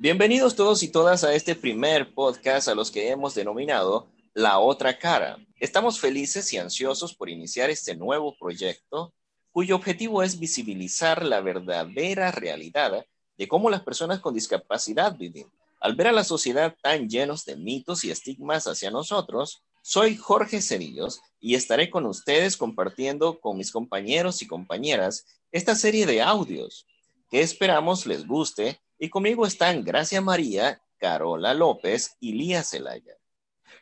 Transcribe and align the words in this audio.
Bienvenidos 0.00 0.54
todos 0.54 0.84
y 0.84 0.92
todas 0.92 1.24
a 1.24 1.34
este 1.34 1.56
primer 1.56 2.14
podcast 2.14 2.68
a 2.68 2.74
los 2.76 2.92
que 2.92 3.10
hemos 3.10 3.34
denominado 3.34 4.08
La 4.32 4.60
Otra 4.60 4.96
Cara. 4.96 5.38
Estamos 5.58 5.98
felices 5.98 6.52
y 6.52 6.58
ansiosos 6.58 7.16
por 7.16 7.28
iniciar 7.28 7.68
este 7.68 7.96
nuevo 7.96 8.36
proyecto 8.38 9.12
cuyo 9.50 9.74
objetivo 9.74 10.22
es 10.22 10.38
visibilizar 10.38 11.24
la 11.24 11.40
verdadera 11.40 12.30
realidad 12.30 13.04
de 13.36 13.48
cómo 13.48 13.70
las 13.70 13.82
personas 13.82 14.20
con 14.20 14.34
discapacidad 14.34 15.16
viven. 15.16 15.50
Al 15.80 15.96
ver 15.96 16.06
a 16.06 16.12
la 16.12 16.22
sociedad 16.22 16.76
tan 16.80 17.08
llenos 17.08 17.44
de 17.44 17.56
mitos 17.56 18.04
y 18.04 18.12
estigmas 18.12 18.68
hacia 18.68 18.92
nosotros, 18.92 19.64
soy 19.82 20.16
Jorge 20.16 20.62
Cerillos 20.62 21.20
y 21.40 21.56
estaré 21.56 21.90
con 21.90 22.06
ustedes 22.06 22.56
compartiendo 22.56 23.40
con 23.40 23.56
mis 23.56 23.72
compañeros 23.72 24.42
y 24.42 24.46
compañeras 24.46 25.24
esta 25.50 25.74
serie 25.74 26.06
de 26.06 26.20
audios 26.20 26.86
que 27.30 27.40
esperamos 27.40 28.06
les 28.06 28.26
guste 28.26 28.80
y 28.98 29.08
conmigo 29.08 29.46
están 29.46 29.84
Gracia 29.84 30.20
María, 30.20 30.82
Carola 30.98 31.54
López 31.54 32.16
y 32.20 32.32
Lía 32.32 32.62
Celaya. 32.62 33.14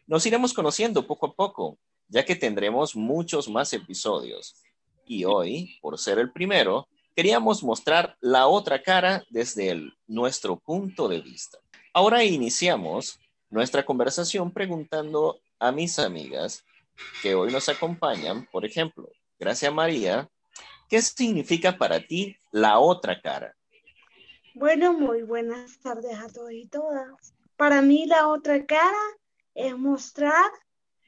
Nos 0.06 0.24
iremos 0.26 0.52
conociendo 0.52 1.06
poco 1.06 1.26
a 1.26 1.34
poco, 1.34 1.78
ya 2.08 2.24
que 2.24 2.36
tendremos 2.36 2.94
muchos 2.94 3.48
más 3.48 3.72
episodios. 3.72 4.62
Y 5.06 5.24
hoy, 5.24 5.78
por 5.80 5.98
ser 5.98 6.18
el 6.18 6.32
primero, 6.32 6.86
queríamos 7.14 7.64
mostrar 7.64 8.16
la 8.20 8.46
otra 8.46 8.82
cara 8.82 9.24
desde 9.30 9.90
nuestro 10.06 10.58
punto 10.58 11.08
de 11.08 11.20
vista. 11.20 11.58
Ahora 11.92 12.22
iniciamos 12.24 13.18
nuestra 13.50 13.84
conversación 13.84 14.52
preguntando 14.52 15.40
a 15.58 15.72
mis 15.72 15.98
amigas 15.98 16.64
que 17.22 17.34
hoy 17.34 17.50
nos 17.50 17.68
acompañan, 17.68 18.46
por 18.52 18.64
ejemplo, 18.64 19.08
Gracia 19.38 19.70
María, 19.70 20.28
¿qué 20.88 21.02
significa 21.02 21.76
para 21.76 22.00
ti 22.00 22.36
la 22.50 22.78
otra 22.78 23.20
cara? 23.20 23.54
Bueno, 24.54 24.92
muy 24.92 25.22
buenas 25.22 25.78
tardes 25.80 26.18
a 26.18 26.28
todos 26.28 26.52
y 26.52 26.66
todas. 26.66 27.34
Para 27.56 27.82
mí 27.82 28.06
la 28.06 28.28
otra 28.28 28.64
cara 28.64 28.96
es 29.54 29.76
mostrar 29.76 30.50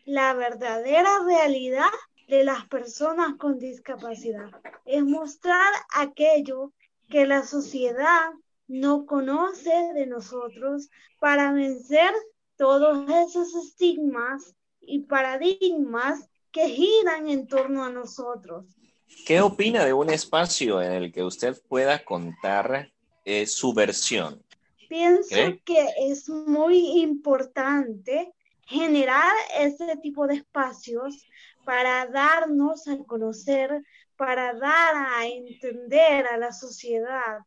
la 0.05 0.35
verdadera 0.35 1.11
realidad 1.25 1.91
de 2.29 2.45
las 2.45 2.67
personas 2.69 3.37
con 3.39 3.59
discapacidad. 3.59 4.51
Es 4.85 5.03
mostrar 5.03 5.73
aquello 5.95 6.73
que 7.09 7.27
la 7.27 7.43
sociedad 7.43 8.31
no 8.67 9.07
conoce 9.07 9.93
de 9.95 10.07
nosotros 10.07 10.91
para 11.19 11.53
vencer 11.53 12.13
todos 12.57 13.09
esos 13.09 13.55
estigmas 13.55 14.55
y 14.81 15.01
paradigmas 15.01 16.29
que 16.53 16.69
giran 16.69 17.29
en 17.29 17.47
torno 17.47 17.85
a 17.85 17.91
nosotros. 17.91 18.78
¿Qué 19.27 19.41
opina 19.41 19.85
de 19.85 19.93
un 19.93 20.11
espacio 20.11 20.81
en 20.81 20.93
el 20.93 21.13
que 21.13 21.23
usted 21.23 21.61
pueda 21.69 22.05
contar 22.05 22.91
eh, 23.25 23.47
su 23.47 23.75
versión? 23.75 24.43
Pienso 24.89 25.37
que 25.65 25.87
es 25.99 26.29
muy 26.29 27.01
importante 27.01 28.33
generar 28.63 29.35
ese 29.59 29.97
tipo 29.99 30.27
de 30.27 30.37
espacios 30.37 31.27
para 31.65 32.07
darnos 32.07 32.89
a 32.89 32.97
conocer, 33.05 33.83
para 34.17 34.55
dar 34.55 34.95
a 34.95 35.27
entender 35.27 36.27
a 36.27 36.39
la 36.39 36.53
sociedad, 36.53 37.41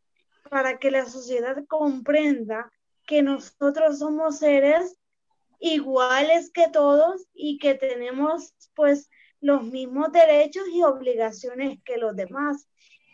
para 0.50 0.78
que 0.78 0.92
la 0.92 1.06
sociedad 1.06 1.64
comprenda 1.68 2.72
que 3.08 3.24
nosotros 3.24 4.00
somos 4.00 4.40
seres 4.40 4.98
iguales 5.60 6.52
que 6.52 6.70
todos 6.70 7.28
y 7.34 7.58
que 7.58 7.76
tenemos 7.76 8.54
pues 8.76 9.10
los 9.42 9.64
mismos 9.64 10.12
derechos 10.12 10.64
y 10.72 10.84
obligaciones 10.84 11.80
que 11.84 11.98
los 11.98 12.16
demás, 12.16 12.68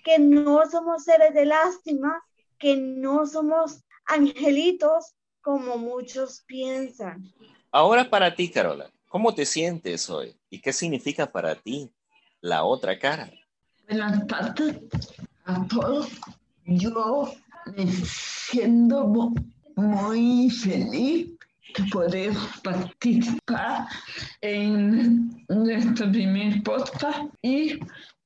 que 0.03 0.19
no 0.19 0.69
somos 0.69 1.03
seres 1.03 1.33
de 1.33 1.45
lástima, 1.45 2.21
que 2.59 2.75
no 2.75 3.25
somos 3.25 3.83
angelitos 4.05 5.15
como 5.41 5.77
muchos 5.77 6.43
piensan. 6.45 7.31
Ahora 7.71 8.09
para 8.09 8.35
ti, 8.35 8.49
Carola, 8.49 8.91
¿cómo 9.07 9.33
te 9.33 9.45
sientes 9.45 10.09
hoy? 10.09 10.35
¿Y 10.49 10.59
qué 10.59 10.73
significa 10.73 11.31
para 11.31 11.55
ti 11.55 11.89
la 12.41 12.63
otra 12.63 12.99
cara? 12.99 13.31
Buenas 13.87 14.27
tardes 14.27 14.77
a 15.45 15.65
todos. 15.67 16.09
Yo 16.65 17.31
me 17.75 17.87
siento 17.87 19.33
muy 19.75 20.49
feliz 20.49 21.36
de 21.75 21.89
poder 21.91 22.33
participar 22.63 23.87
en 24.41 25.45
nuestro 25.49 26.11
primer 26.11 26.61
podcast. 26.63 27.19
Y 27.41 27.79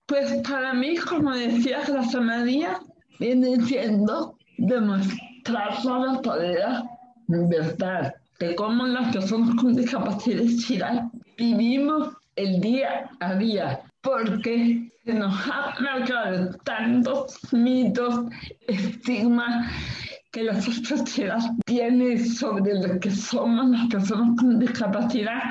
pues 0.05 0.33
para 0.47 0.73
mí, 0.73 0.97
como 0.97 1.31
decía 1.31 1.83
Rosa 1.87 2.21
María, 2.21 2.79
viene 3.19 3.63
siendo 3.65 4.37
demostrar 4.57 5.85
la 5.85 5.99
verdadera 5.99 6.83
verdad 7.27 8.13
de 8.39 8.55
cómo 8.55 8.85
las 8.87 9.13
personas 9.13 9.55
con 9.55 9.75
discapacidad 9.75 11.09
vivimos 11.37 12.09
el 12.35 12.59
día 12.59 13.09
a 13.19 13.35
día, 13.35 13.81
porque 14.01 14.91
se 15.05 15.13
nos 15.13 15.33
ha 15.47 15.75
marcado 15.79 16.55
tantos 16.63 17.37
mitos, 17.53 18.25
estigmas 18.67 19.71
que 20.31 20.43
la 20.43 20.61
sociedad 20.61 21.39
tiene 21.65 22.17
sobre 22.17 22.73
lo 22.75 22.99
que 22.99 23.11
somos 23.11 23.69
las 23.69 23.87
personas 23.87 24.37
con 24.39 24.59
discapacidad, 24.59 25.41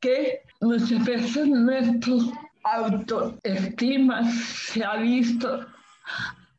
que 0.00 0.40
muchas 0.60 1.04
veces 1.04 1.46
nuestro 1.46 2.18
autoestima 2.64 4.24
se 4.32 4.84
ha 4.84 4.96
visto 4.96 5.66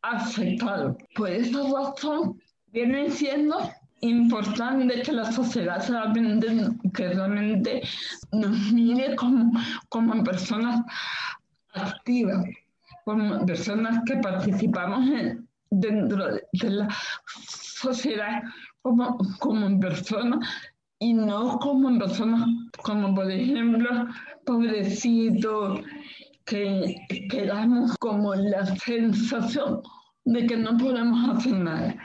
afectado. 0.01 0.97
Por 1.15 1.29
esa 1.29 1.59
razón, 1.63 2.39
viene 2.71 3.09
siendo 3.09 3.57
importante 4.01 5.01
que 5.01 5.11
la 5.11 5.31
sociedad 5.31 5.83
que 6.93 7.09
realmente 7.09 7.81
nos 8.31 8.71
mire 8.71 9.15
como, 9.15 9.51
como 9.89 10.23
personas 10.23 10.81
activas, 11.73 12.45
como 13.05 13.45
personas 13.45 14.03
que 14.05 14.17
participamos 14.17 15.09
dentro 15.71 16.25
de 16.53 16.69
la 16.69 16.87
sociedad 17.37 18.41
como, 18.81 19.17
como 19.39 19.79
personas 19.79 20.47
y 20.99 21.13
no 21.13 21.57
como 21.59 21.97
personas 21.97 22.47
como 22.83 23.13
por 23.15 23.31
ejemplo 23.31 24.07
pobrecitos 24.45 25.81
que, 26.45 26.95
que 27.29 27.45
damos 27.45 27.95
como 27.97 28.33
la 28.35 28.65
sensación 28.65 29.81
de 30.25 30.45
que 30.45 30.57
no 30.57 30.77
podemos 30.77 31.37
hacer 31.37 31.53
nada. 31.53 31.95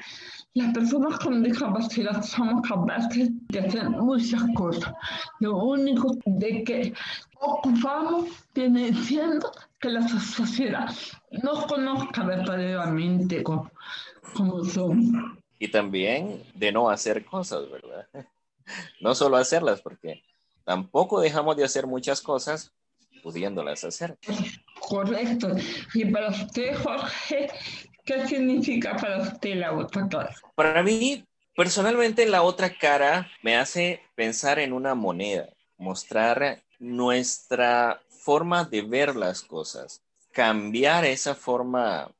Las 0.55 0.73
personas 0.73 1.19
con 1.19 1.43
discapacidad 1.43 2.23
somos 2.23 2.63
capaces 2.69 3.31
de 3.49 3.60
hacer 3.60 3.91
muchas 3.91 4.43
cosas. 4.55 4.93
Lo 5.41 5.56
único 5.56 6.16
de 6.25 6.65
que 6.65 6.94
ocupamos 7.41 8.28
viene 8.55 8.93
siendo 8.94 9.50
que 9.81 9.91
la 9.91 10.06
sociedad 10.09 10.91
nos 11.31 11.66
conozca 11.66 12.25
verdaderamente 12.25 13.43
como, 13.43 13.71
como 14.34 14.65
somos. 14.65 15.38
Y 15.59 15.69
también 15.69 16.43
de 16.55 16.72
no 16.72 16.88
hacer 16.88 17.25
cosas, 17.25 17.71
¿verdad? 17.71 18.06
No 18.99 19.15
solo 19.15 19.37
hacerlas, 19.37 19.82
porque 19.82 20.22
tampoco 20.65 21.21
dejamos 21.21 21.55
de 21.55 21.65
hacer 21.65 21.87
muchas 21.87 22.22
cosas 22.22 22.72
pudiéndolas 23.22 23.84
hacer. 23.84 24.16
Correcto. 24.81 25.55
Y 25.94 26.05
para 26.06 26.28
usted, 26.28 26.76
Jorge, 26.76 27.49
¿qué 28.05 28.26
significa 28.26 28.97
para 28.97 29.22
usted 29.22 29.56
la 29.56 29.87
cara? 30.11 30.34
Para 30.55 30.82
mí, 30.82 31.25
personalmente, 31.57 32.27
la 32.27 32.43
otra 32.43 32.77
cara 32.77 33.31
me 33.43 33.56
hace 33.56 34.01
pensar 34.15 34.59
en 34.59 34.73
una 34.73 34.95
moneda, 34.95 35.49
mostrar 35.79 36.62
nuestra 36.79 38.03
forma 38.09 38.65
de 38.65 38.83
ver 38.83 39.17
las 39.17 39.43
cosas, 39.43 40.03
cambiar 40.33 41.05
esa 41.05 41.35
forma 41.35 42.11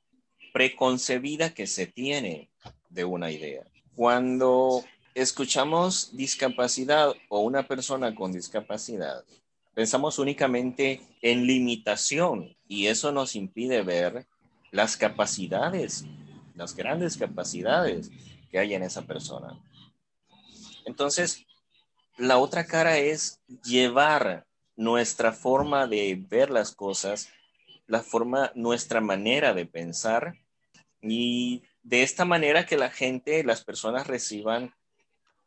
preconcebida 0.53 1.53
que 1.55 1.67
se 1.67 1.87
tiene 1.87 2.51
de 2.89 3.05
una 3.05 3.31
idea. 3.31 3.65
Cuando 3.97 4.85
escuchamos 5.15 6.17
discapacidad 6.17 7.13
o 7.29 7.41
una 7.41 7.67
persona 7.67 8.15
con 8.15 8.33
discapacidad, 8.33 9.25
pensamos 9.75 10.19
únicamente 10.19 11.01
en 11.23 11.47
limitación 11.47 12.57
y 12.69 12.87
eso 12.87 13.13
nos 13.13 13.35
impide 13.35 13.83
ver 13.83 14.27
las 14.71 14.97
capacidades, 14.97 16.05
las 16.55 16.75
grandes 16.77 17.17
capacidades 17.17 18.11
que 18.55 18.61
hay 18.61 18.75
en 18.75 18.85
esa 18.85 19.03
persona. 19.03 19.61
Entonces, 20.85 21.45
la 22.17 22.39
otra 22.39 22.65
cara 22.67 22.99
es 22.99 23.41
llevar 23.65 24.47
nuestra 24.77 25.33
forma 25.33 25.89
de 25.89 26.25
ver 26.31 26.51
las 26.51 26.73
cosas, 26.73 27.31
la 27.89 28.05
forma, 28.05 28.53
nuestra 28.55 29.01
manera 29.01 29.55
de 29.55 29.67
pensar 29.67 30.35
y 31.03 31.65
de 31.83 32.05
esta 32.05 32.25
manera 32.25 32.65
que 32.65 32.77
la 32.77 32.91
gente, 32.91 33.43
las 33.43 33.65
personas 33.65 34.07
reciban 34.07 34.73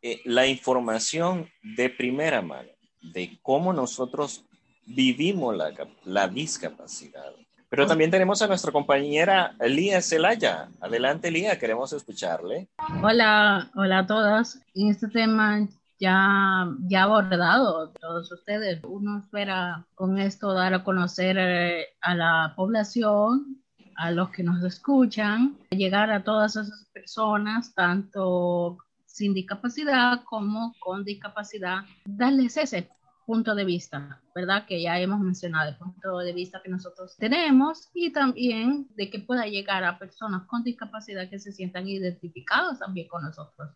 eh, 0.01 0.19
la 0.25 0.45
información 0.45 1.49
de 1.63 1.89
primera 1.89 2.41
mano 2.41 2.71
de 3.01 3.39
cómo 3.41 3.71
nosotros 3.71 4.43
vivimos 4.85 5.55
la, 5.55 5.73
la 6.03 6.27
discapacidad. 6.27 7.33
Pero 7.69 7.85
también 7.85 8.11
tenemos 8.11 8.41
a 8.41 8.47
nuestra 8.47 8.71
compañera 8.71 9.53
Lía 9.59 10.01
Celaya. 10.01 10.69
Adelante, 10.79 11.29
Lía, 11.29 11.59
queremos 11.59 11.91
escucharle. 11.91 12.69
Hola, 13.03 13.69
hola 13.75 13.99
a 13.99 14.07
todos. 14.07 14.59
En 14.73 14.89
este 14.89 15.09
tema 15.09 15.67
ya, 15.99 16.69
ya 16.87 17.03
abordado 17.03 17.89
todos 17.99 18.31
ustedes. 18.31 18.79
Uno 18.83 19.19
espera 19.19 19.85
con 19.95 20.17
esto 20.17 20.53
dar 20.53 20.73
a 20.73 20.83
conocer 20.85 21.37
eh, 21.37 21.87
a 21.99 22.15
la 22.15 22.53
población, 22.55 23.61
a 23.97 24.11
los 24.11 24.29
que 24.29 24.43
nos 24.43 24.63
escuchan, 24.63 25.57
llegar 25.69 26.09
a 26.09 26.23
todas 26.23 26.55
esas 26.55 26.85
personas, 26.93 27.73
tanto 27.73 28.77
sin 29.05 29.33
discapacidad 29.33 30.23
como 30.23 30.73
con 30.79 31.03
discapacidad, 31.03 31.79
darles 32.05 32.55
ese 32.55 32.87
punto 33.27 33.55
de 33.55 33.65
vista, 33.65 34.21
¿verdad? 34.33 34.65
Que 34.65 34.81
ya 34.81 34.97
hemos 35.01 35.19
mencionado, 35.19 35.69
el 35.69 35.75
punto 35.75 36.19
de 36.19 36.31
vista 36.31 36.61
que 36.63 36.71
nosotros 36.71 37.17
tenemos 37.17 37.89
y 37.93 38.11
también 38.13 38.87
de 38.95 39.09
que 39.09 39.19
pueda 39.19 39.45
llegar 39.45 39.83
a 39.83 39.99
personas 39.99 40.47
con 40.47 40.63
discapacidad 40.63 41.29
que 41.29 41.37
se 41.37 41.51
sientan 41.51 41.89
identificados 41.89 42.79
también 42.79 43.09
con 43.09 43.23
nosotros, 43.23 43.75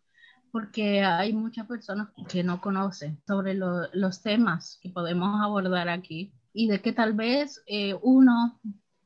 porque 0.53 1.01
hay 1.01 1.33
muchas 1.33 1.67
personas 1.67 2.07
que 2.29 2.45
no 2.45 2.61
conocen 2.61 3.21
sobre 3.27 3.53
los 3.53 4.21
temas 4.21 4.79
que 4.81 4.89
podemos 4.89 5.41
abordar 5.43 5.89
aquí 5.89 6.33
y 6.53 6.67
de 6.67 6.81
que 6.81 6.93
tal 6.93 7.13
vez 7.13 7.61
eh, 7.67 7.93
uno, 8.01 8.57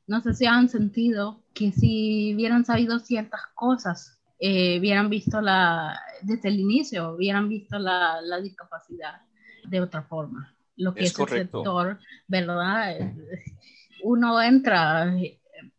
no 0.05 0.21
sé 0.21 0.35
si 0.35 0.45
han 0.45 0.69
sentido 0.69 1.41
que 1.55 1.71
si 1.71 2.35
hubieran 2.35 2.65
sabido 2.65 2.99
ciertas 2.99 3.41
cosas, 3.55 4.21
eh, 4.37 4.77
hubieran 4.77 5.09
visto 5.09 5.41
la, 5.41 5.99
desde 6.21 6.49
el 6.49 6.59
inicio, 6.59 7.15
hubieran 7.15 7.49
visto 7.49 7.79
la, 7.79 8.21
la 8.21 8.39
discapacidad 8.39 9.21
de 9.67 9.81
otra 9.81 10.03
forma. 10.03 10.55
Lo 10.77 10.93
que 10.93 11.05
es, 11.05 11.17
el 11.17 11.27
sector, 11.27 11.99
¿verdad? 12.27 13.13
Uno 14.03 14.41
entra, 14.41 15.15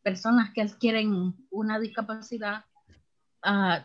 personas 0.02 0.50
que 0.52 0.62
adquieren 0.62 1.34
una 1.50 1.78
discapacidad, 1.78 2.64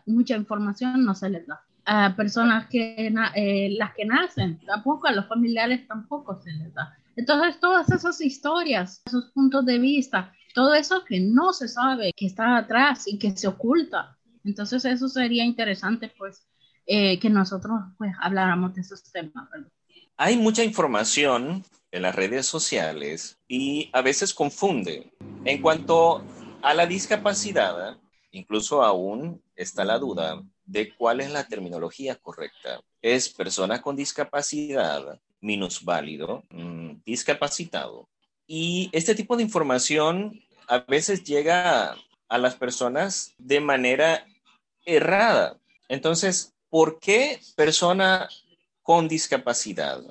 mucha 0.05 0.35
información 0.35 1.03
no 1.03 1.15
se 1.15 1.29
les 1.29 1.45
da. 1.47 1.61
A 1.85 2.15
personas 2.15 2.67
que 2.67 3.11
eh, 3.35 3.75
las 3.77 3.93
que 3.93 4.05
nacen, 4.05 4.59
tampoco 4.65 5.07
a 5.07 5.11
los 5.11 5.27
familiares 5.27 5.87
tampoco 5.87 6.39
se 6.41 6.51
les 6.53 6.73
da. 6.73 6.95
Entonces, 7.15 7.59
todas 7.59 7.91
esas 7.91 8.21
historias, 8.21 9.01
esos 9.05 9.31
puntos 9.31 9.65
de 9.65 9.79
vista, 9.79 10.31
todo 10.53 10.73
eso 10.73 11.03
que 11.05 11.19
no 11.19 11.53
se 11.53 11.67
sabe, 11.67 12.13
que 12.15 12.27
está 12.27 12.57
atrás 12.57 13.07
y 13.07 13.17
que 13.17 13.35
se 13.35 13.47
oculta. 13.47 14.17
Entonces, 14.43 14.85
eso 14.85 15.09
sería 15.09 15.43
interesante, 15.43 16.11
pues, 16.17 16.47
eh, 16.85 17.19
que 17.19 17.29
nosotros, 17.29 17.79
pues, 17.97 18.13
habláramos 18.21 18.73
de 18.75 18.81
esos 18.81 19.03
temas, 19.11 19.49
¿verdad? 19.51 19.71
Hay 20.23 20.37
mucha 20.37 20.63
información 20.63 21.65
en 21.91 22.03
las 22.03 22.13
redes 22.13 22.45
sociales 22.45 23.39
y 23.47 23.89
a 23.91 24.03
veces 24.03 24.35
confunde. 24.35 25.11
En 25.45 25.63
cuanto 25.63 26.23
a 26.61 26.75
la 26.75 26.85
discapacidad, 26.85 27.97
incluso 28.29 28.83
aún 28.83 29.41
está 29.55 29.83
la 29.83 29.97
duda 29.97 30.43
de 30.63 30.93
cuál 30.93 31.21
es 31.21 31.31
la 31.31 31.47
terminología 31.47 32.17
correcta. 32.17 32.81
¿Es 33.01 33.29
persona 33.29 33.81
con 33.81 33.95
discapacidad, 33.95 35.19
minusválido, 35.39 36.43
mm, 36.51 37.01
discapacitado? 37.03 38.07
Y 38.45 38.91
este 38.91 39.15
tipo 39.15 39.35
de 39.35 39.41
información 39.41 40.39
a 40.67 40.77
veces 40.81 41.23
llega 41.23 41.95
a 42.29 42.37
las 42.37 42.53
personas 42.53 43.33
de 43.39 43.59
manera 43.59 44.27
errada. 44.85 45.57
Entonces, 45.89 46.53
¿por 46.69 46.99
qué 46.99 47.39
persona 47.55 48.29
con 48.81 49.07
discapacidad, 49.07 50.01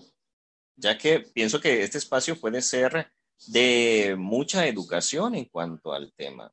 ya 0.76 0.96
que 0.96 1.20
pienso 1.20 1.61
que 1.61 1.82
este 1.82 1.99
espacio 1.99 2.38
puede 2.38 2.62
ser 2.62 3.11
de 3.49 4.14
mucha 4.19 4.67
educación 4.67 5.34
en 5.34 5.46
cuanto 5.46 5.93
al 5.93 6.12
tema. 6.12 6.52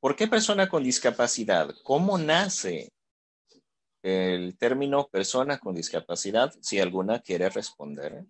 ¿Por 0.00 0.16
qué 0.16 0.26
persona 0.28 0.68
con 0.68 0.82
discapacidad? 0.82 1.74
¿Cómo 1.82 2.18
nace 2.18 2.92
el 4.02 4.58
término 4.58 5.08
persona 5.08 5.58
con 5.58 5.74
discapacidad? 5.74 6.52
Si 6.60 6.78
alguna 6.78 7.20
quiere 7.20 7.48
responder. 7.48 8.26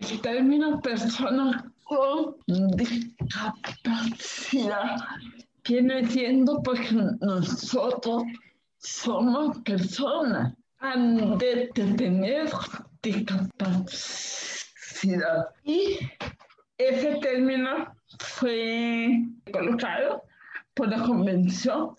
El 0.00 0.20
término 0.20 0.80
persona 0.80 1.72
con 1.84 2.36
discapacidad 2.76 4.96
viene 5.62 6.04
siendo 6.08 6.60
porque 6.62 6.90
nosotros 7.20 8.24
somos 8.78 9.60
personas 9.60 10.52
han 10.78 11.38
de 11.38 11.70
tener 11.74 12.48
discapacidad. 13.02 14.36
Y 15.64 15.98
ese 16.78 17.16
término 17.22 17.92
fue 18.18 19.22
colocado 19.52 20.22
por 20.74 20.88
la 20.88 21.02
Convención 21.02 21.96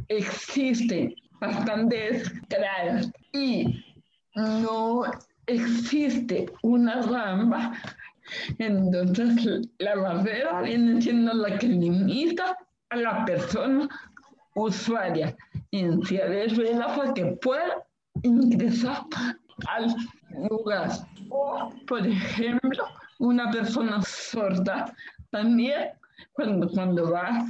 existen 0.09 1.15
bastantes 1.41 2.33
gradas 2.49 3.11
y 3.33 3.85
no 4.35 5.05
existe 5.47 6.47
una 6.63 7.01
rampa, 7.03 7.73
entonces 8.59 9.69
la 9.79 9.97
barrera 9.97 10.63
viene 10.63 11.01
siendo 11.01 11.33
la 11.33 11.59
que 11.59 11.69
limita 11.69 12.57
a 12.91 12.97
la 12.97 13.25
persona 13.25 13.89
usuaria 14.55 15.37
en 15.71 16.03
silla 16.05 16.27
para 16.97 17.15
que 17.15 17.25
pueda 17.43 17.85
ingresar 18.23 19.05
al 19.67 19.95
lugar. 20.51 20.91
O, 21.31 21.73
por 21.87 22.07
ejemplo, 22.07 22.85
una 23.19 23.51
persona 23.51 24.01
sorda 24.07 24.95
también 25.31 25.91
cuando, 26.33 26.69
cuando 26.71 27.11
va 27.11 27.47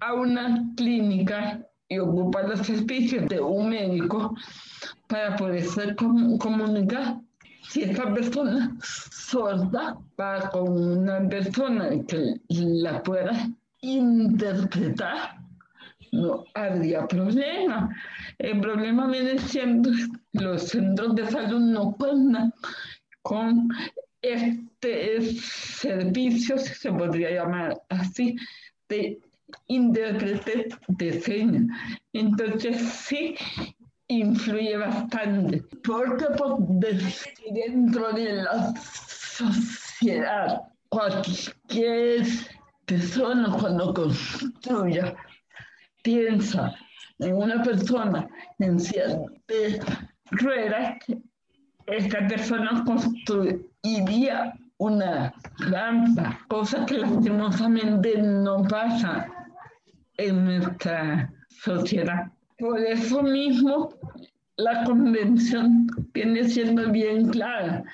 a 0.00 0.14
una 0.14 0.64
clínica 0.76 1.66
y 1.88 1.98
ocupa 1.98 2.42
los 2.42 2.60
servicios 2.60 3.28
de 3.28 3.40
un 3.40 3.70
médico 3.70 4.34
para 5.08 5.36
poderse 5.36 5.94
comunicar. 5.96 7.20
Si 7.62 7.82
esa 7.82 8.12
persona 8.12 8.76
sorda 8.80 9.96
va 10.18 10.50
con 10.50 10.68
una 10.68 11.28
persona 11.28 11.90
que 12.06 12.40
la 12.48 13.02
pueda 13.02 13.48
interpretar, 13.80 15.38
no 16.12 16.44
habría 16.54 17.06
problema. 17.06 17.94
El 18.38 18.60
problema 18.60 19.08
viene 19.08 19.38
siendo 19.38 19.90
los 20.32 20.62
centros 20.68 21.14
de 21.16 21.26
salud 21.30 21.60
no 21.60 21.92
cuentan 21.96 22.52
con 23.22 23.68
servicio, 25.40 26.58
se 26.58 26.92
podría 26.92 27.30
llamar 27.30 27.80
así, 27.88 28.36
de 28.88 29.18
intérprete 29.68 30.68
de 30.88 31.20
señas. 31.20 31.64
Entonces 32.12 32.76
sí 32.82 33.34
influye 34.08 34.76
bastante, 34.76 35.62
porque 35.84 36.26
dentro 37.50 38.12
de 38.12 38.32
la 38.42 38.74
sociedad, 38.76 40.62
cualquier 40.88 42.26
persona 42.84 43.56
cuando 43.58 43.92
construya 43.92 45.14
piensa 46.02 46.74
en 47.18 47.34
una 47.34 47.62
persona 47.62 48.28
en 48.58 48.78
cierta 48.78 50.14
ruedas, 50.30 50.98
esta 51.86 52.26
persona 52.28 52.84
construiría 52.84 54.52
una 54.78 55.34
rampa, 55.58 56.40
cosa 56.48 56.84
que 56.84 56.98
lastimosamente 56.98 58.18
no 58.18 58.62
pasa 58.64 59.26
en 60.16 60.44
nuestra 60.44 61.32
sociedad. 61.48 62.30
Por 62.58 62.80
eso 62.80 63.22
mismo 63.22 63.90
la 64.56 64.84
convención 64.84 65.86
viene 66.12 66.48
siendo 66.48 66.90
bien 66.90 67.28
clara 67.28 67.84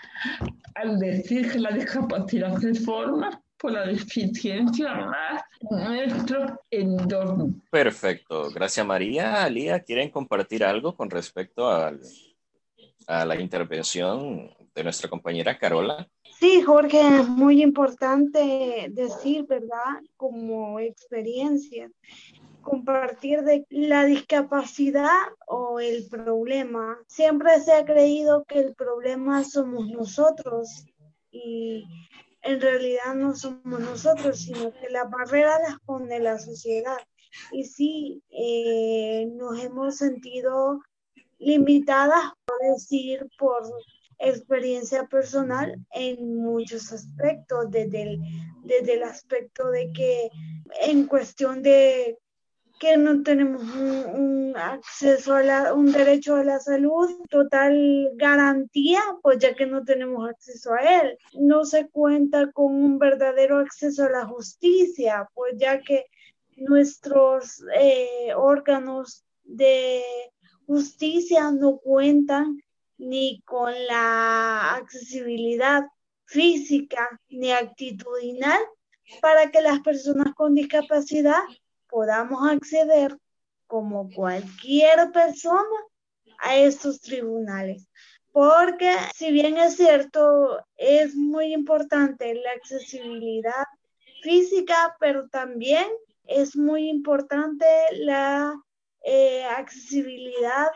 al 0.75 0.99
decir 0.99 1.51
que 1.51 1.59
la 1.59 1.71
discapacidad 1.73 2.57
se 2.59 2.75
forma 2.75 3.41
por 3.59 3.73
la 3.73 3.87
deficiencia 3.87 4.93
más 4.95 5.43
nuestro 5.71 6.61
entorno. 6.71 7.55
Perfecto, 7.71 8.51
gracias 8.51 8.85
María. 8.85 9.45
Alía, 9.45 9.81
¿quieren 9.81 10.11
compartir 10.11 10.65
algo 10.65 10.97
con 10.97 11.11
respecto 11.11 11.69
a 11.71 11.93
la 13.25 13.41
intervención 13.41 14.51
de 14.75 14.85
nuestra 14.85 15.09
compañera 15.09 15.59
Carola? 15.59 16.09
Sí, 16.39 16.63
Jorge, 16.63 17.01
es 17.01 17.29
muy 17.29 17.63
importante 17.63 18.89
decir, 18.91 19.47
¿verdad? 19.47 20.01
Como 20.17 20.81
experiencia, 20.81 21.91
compartir 22.63 23.43
de 23.43 23.67
la 23.71 24.05
discapacidad 24.05 25.11
o 25.47 25.79
el 25.81 26.09
problema. 26.09 26.99
Siempre 27.07 27.61
se 27.61 27.73
ha 27.73 27.85
creído 27.85 28.45
que 28.45 28.61
el 28.61 28.75
problema 28.75 29.45
somos 29.45 29.89
nosotros 29.89 30.87
y 31.31 31.85
en 32.43 32.61
realidad 32.61 33.15
no 33.15 33.35
somos 33.35 33.81
nosotros, 33.81 34.41
sino 34.41 34.73
que 34.73 34.91
la 34.91 35.05
barrera 35.05 35.59
las 35.61 35.79
pone 35.81 36.19
la 36.19 36.39
sociedad. 36.39 36.99
Y 37.51 37.65
sí, 37.65 38.23
eh, 38.31 39.27
nos 39.33 39.63
hemos 39.63 39.97
sentido 39.97 40.81
limitadas, 41.39 42.33
por 42.45 42.59
decir, 42.75 43.27
por 43.39 43.63
experiencia 44.23 45.07
personal 45.07 45.75
en 45.93 46.37
muchos 46.37 46.93
aspectos, 46.93 47.71
desde 47.71 48.03
el, 48.03 48.21
desde 48.63 48.95
el 48.95 49.03
aspecto 49.03 49.71
de 49.71 49.93
que 49.93 50.31
en 50.81 51.07
cuestión 51.07 51.63
de 51.63 52.19
que 52.79 52.97
no 52.97 53.23
tenemos 53.23 53.63
un, 53.63 54.55
acceso 54.57 55.35
a 55.35 55.43
la, 55.43 55.73
un 55.73 55.93
derecho 55.93 56.35
a 56.37 56.45
la 56.45 56.59
salud, 56.59 57.09
total 57.31 58.11
garantía, 58.17 59.01
pues 59.23 59.39
ya 59.39 59.55
que 59.55 59.67
no 59.67 59.85
tenemos 59.85 60.29
acceso 60.29 60.75
a 60.75 60.81
él. 60.81 61.17
No 61.39 61.65
se 61.65 61.89
cuenta 61.89 62.51
con 62.53 62.75
un 62.75 62.99
verdadero 62.99 63.61
acceso 63.61 64.05
a 64.05 64.11
la 64.11 64.27
justicia, 64.27 65.29
pues 65.33 65.55
ya 65.57 65.81
que 65.81 66.07
nuestros 66.57 67.65
eh, 67.79 68.35
órganos 68.37 69.25
de 69.45 70.03
justicia 70.67 71.51
no 71.53 71.79
cuentan 71.79 72.61
ni 72.99 73.43
con 73.45 73.73
la 73.87 74.75
accesibilidad 74.75 75.85
física 76.25 77.21
ni 77.29 77.53
actitudinal 77.53 78.61
para 79.21 79.51
que 79.51 79.61
las 79.61 79.81
personas 79.81 80.35
con 80.35 80.55
discapacidad 80.55 81.43
podamos 81.89 82.49
acceder 82.49 83.17
como 83.67 84.11
cualquier 84.11 85.13
persona 85.13 85.77
a 86.39 86.57
estos 86.57 87.01
tribunales. 87.01 87.87
Porque 88.33 88.95
si 89.15 89.31
bien 89.31 89.59
es 89.59 89.77
cierto, 89.77 90.65
es 90.77 91.15
muy 91.15 91.53
importante 91.53 92.35
la 92.35 92.53
accesibilidad 92.53 93.67
física, 94.23 94.97
pero 94.99 95.29
también 95.29 95.87
es 96.25 96.57
muy 96.57 96.89
importante 96.89 97.67
la 97.93 98.55
eh, 99.05 99.45
accesibilidad 99.45 100.69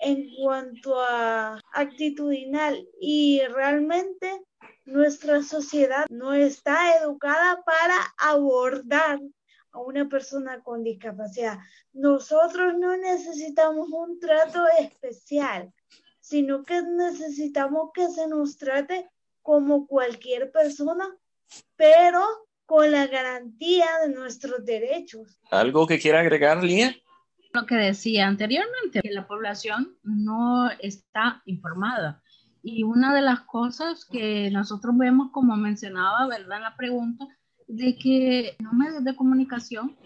en 0.00 0.30
cuanto 0.36 1.00
a 1.00 1.60
actitudinal 1.72 2.86
y 3.00 3.40
realmente 3.48 4.42
nuestra 4.84 5.42
sociedad 5.42 6.06
no 6.10 6.32
está 6.34 6.96
educada 6.96 7.62
para 7.64 7.96
abordar 8.18 9.20
a 9.72 9.78
una 9.80 10.08
persona 10.08 10.62
con 10.62 10.84
discapacidad. 10.84 11.58
Nosotros 11.92 12.74
no 12.78 12.96
necesitamos 12.96 13.88
un 13.90 14.18
trato 14.20 14.64
especial, 14.78 15.72
sino 16.20 16.62
que 16.62 16.82
necesitamos 16.82 17.90
que 17.92 18.08
se 18.08 18.26
nos 18.28 18.56
trate 18.56 19.10
como 19.42 19.86
cualquier 19.86 20.50
persona, 20.50 21.08
pero 21.76 22.24
con 22.64 22.90
la 22.90 23.06
garantía 23.06 23.86
de 24.02 24.08
nuestros 24.08 24.64
derechos. 24.64 25.38
¿Algo 25.50 25.86
que 25.86 25.98
quiera 26.00 26.20
agregar, 26.20 26.62
Lía? 26.62 26.96
Lo 27.56 27.64
que 27.64 27.76
decía 27.76 28.26
anteriormente, 28.26 29.00
que 29.00 29.14
la 29.14 29.26
población 29.26 29.96
no 30.02 30.68
está 30.78 31.40
informada. 31.46 32.22
Y 32.62 32.82
una 32.82 33.14
de 33.14 33.22
las 33.22 33.40
cosas 33.40 34.04
que 34.04 34.50
nosotros 34.50 34.94
vemos, 34.98 35.30
como 35.32 35.56
mencionaba, 35.56 36.26
¿verdad? 36.26 36.58
En 36.58 36.62
la 36.64 36.76
pregunta, 36.76 37.26
de 37.66 37.96
que 37.96 38.56
en 38.58 38.64
los 38.66 38.74
medios 38.74 39.04
de 39.04 39.16
comunicación 39.16 39.96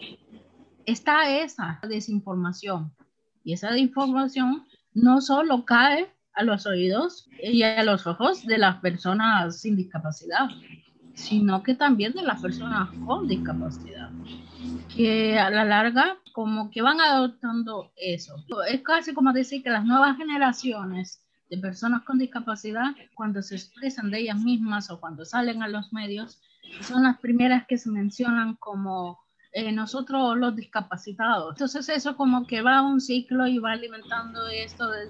está 0.87 1.29
esa 1.29 1.81
desinformación. 1.89 2.95
Y 3.43 3.55
esa 3.55 3.73
desinformación 3.73 4.65
no 4.95 5.21
solo 5.21 5.65
cae 5.65 6.09
a 6.35 6.45
los 6.45 6.67
oídos 6.67 7.29
y 7.43 7.65
a 7.65 7.83
los 7.83 8.07
ojos 8.07 8.47
de 8.47 8.59
las 8.59 8.77
personas 8.77 9.61
sin 9.61 9.75
discapacidad, 9.75 10.51
sino 11.15 11.65
que 11.65 11.75
también 11.75 12.13
de 12.13 12.23
las 12.23 12.41
personas 12.41 12.91
con 13.05 13.27
discapacidad, 13.27 14.11
que 14.95 15.39
a 15.39 15.51
la 15.51 15.65
larga 15.65 16.19
como 16.33 16.71
que 16.71 16.83
van 16.83 17.01
adoptando 17.01 17.93
eso. 17.97 18.37
Es 18.69 18.83
casi 18.83 19.13
como 19.15 19.33
decir 19.33 19.63
que 19.63 19.71
las 19.71 19.85
nuevas 19.85 20.17
generaciones 20.17 21.23
de 21.49 21.59
personas 21.59 22.03
con 22.03 22.19
discapacidad, 22.19 22.93
cuando 23.15 23.43
se 23.43 23.57
expresan 23.57 24.11
de 24.11 24.21
ellas 24.21 24.39
mismas 24.39 24.91
o 24.91 25.01
cuando 25.01 25.25
salen 25.25 25.63
a 25.63 25.69
los 25.69 25.93
medios, 25.93 26.41
son 26.83 27.03
las 27.03 27.19
primeras 27.19 27.67
que 27.67 27.77
se 27.77 27.91
mencionan 27.91 28.55
como 28.57 29.19
eh, 29.53 29.73
nosotros 29.73 30.37
los 30.37 30.55
discapacitados. 30.55 31.55
Entonces 31.55 31.89
eso 31.89 32.17
como 32.17 32.47
que 32.47 32.63
va 32.63 32.83
un 32.83 33.01
ciclo 33.01 33.49
y 33.49 33.59
va 33.59 33.73
alimentando 33.73 34.47
esto 34.47 34.89
de 34.89 35.09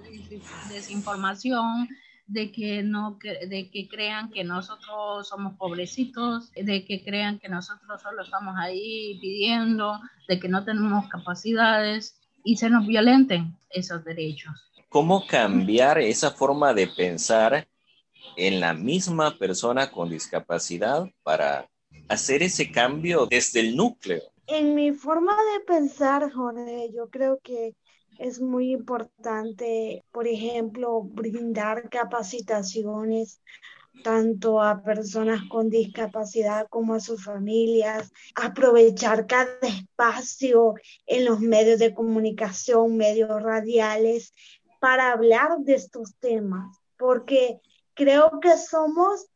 desinformación, 0.70 1.88
de 2.30 2.52
que 2.52 2.82
no 2.82 3.18
de 3.20 3.70
que 3.70 3.88
crean 3.88 4.30
que 4.30 4.44
nosotros 4.44 5.28
somos 5.28 5.56
pobrecitos, 5.56 6.52
de 6.52 6.84
que 6.84 7.02
crean 7.02 7.40
que 7.40 7.48
nosotros 7.48 8.00
solo 8.00 8.22
estamos 8.22 8.54
ahí 8.56 9.18
pidiendo, 9.20 9.98
de 10.28 10.38
que 10.38 10.48
no 10.48 10.64
tenemos 10.64 11.08
capacidades 11.08 12.16
y 12.44 12.56
se 12.56 12.70
nos 12.70 12.86
violenten 12.86 13.56
esos 13.70 14.04
derechos. 14.04 14.52
¿Cómo 14.88 15.26
cambiar 15.26 15.98
esa 15.98 16.30
forma 16.30 16.72
de 16.72 16.86
pensar 16.86 17.66
en 18.36 18.60
la 18.60 18.74
misma 18.74 19.36
persona 19.36 19.90
con 19.90 20.08
discapacidad 20.08 21.10
para 21.24 21.68
hacer 22.08 22.44
ese 22.44 22.70
cambio 22.70 23.26
desde 23.26 23.60
el 23.60 23.76
núcleo? 23.76 24.22
En 24.46 24.74
mi 24.74 24.92
forma 24.92 25.34
de 25.34 25.60
pensar, 25.64 26.30
Jorge, 26.32 26.90
yo 26.94 27.08
creo 27.08 27.40
que 27.42 27.74
es 28.20 28.38
muy 28.38 28.72
importante, 28.72 30.04
por 30.12 30.28
ejemplo, 30.28 31.02
brindar 31.02 31.88
capacitaciones 31.88 33.40
tanto 34.04 34.62
a 34.62 34.82
personas 34.82 35.40
con 35.48 35.70
discapacidad 35.70 36.68
como 36.68 36.94
a 36.94 37.00
sus 37.00 37.24
familias, 37.24 38.12
aprovechar 38.34 39.26
cada 39.26 39.58
espacio 39.62 40.74
en 41.06 41.24
los 41.24 41.40
medios 41.40 41.78
de 41.78 41.94
comunicación, 41.94 42.98
medios 42.98 43.42
radiales, 43.42 44.34
para 44.80 45.12
hablar 45.12 45.58
de 45.60 45.74
estos 45.74 46.14
temas, 46.18 46.78
porque 46.98 47.60
creo 47.94 48.38
que 48.40 48.56
somos 48.58 49.30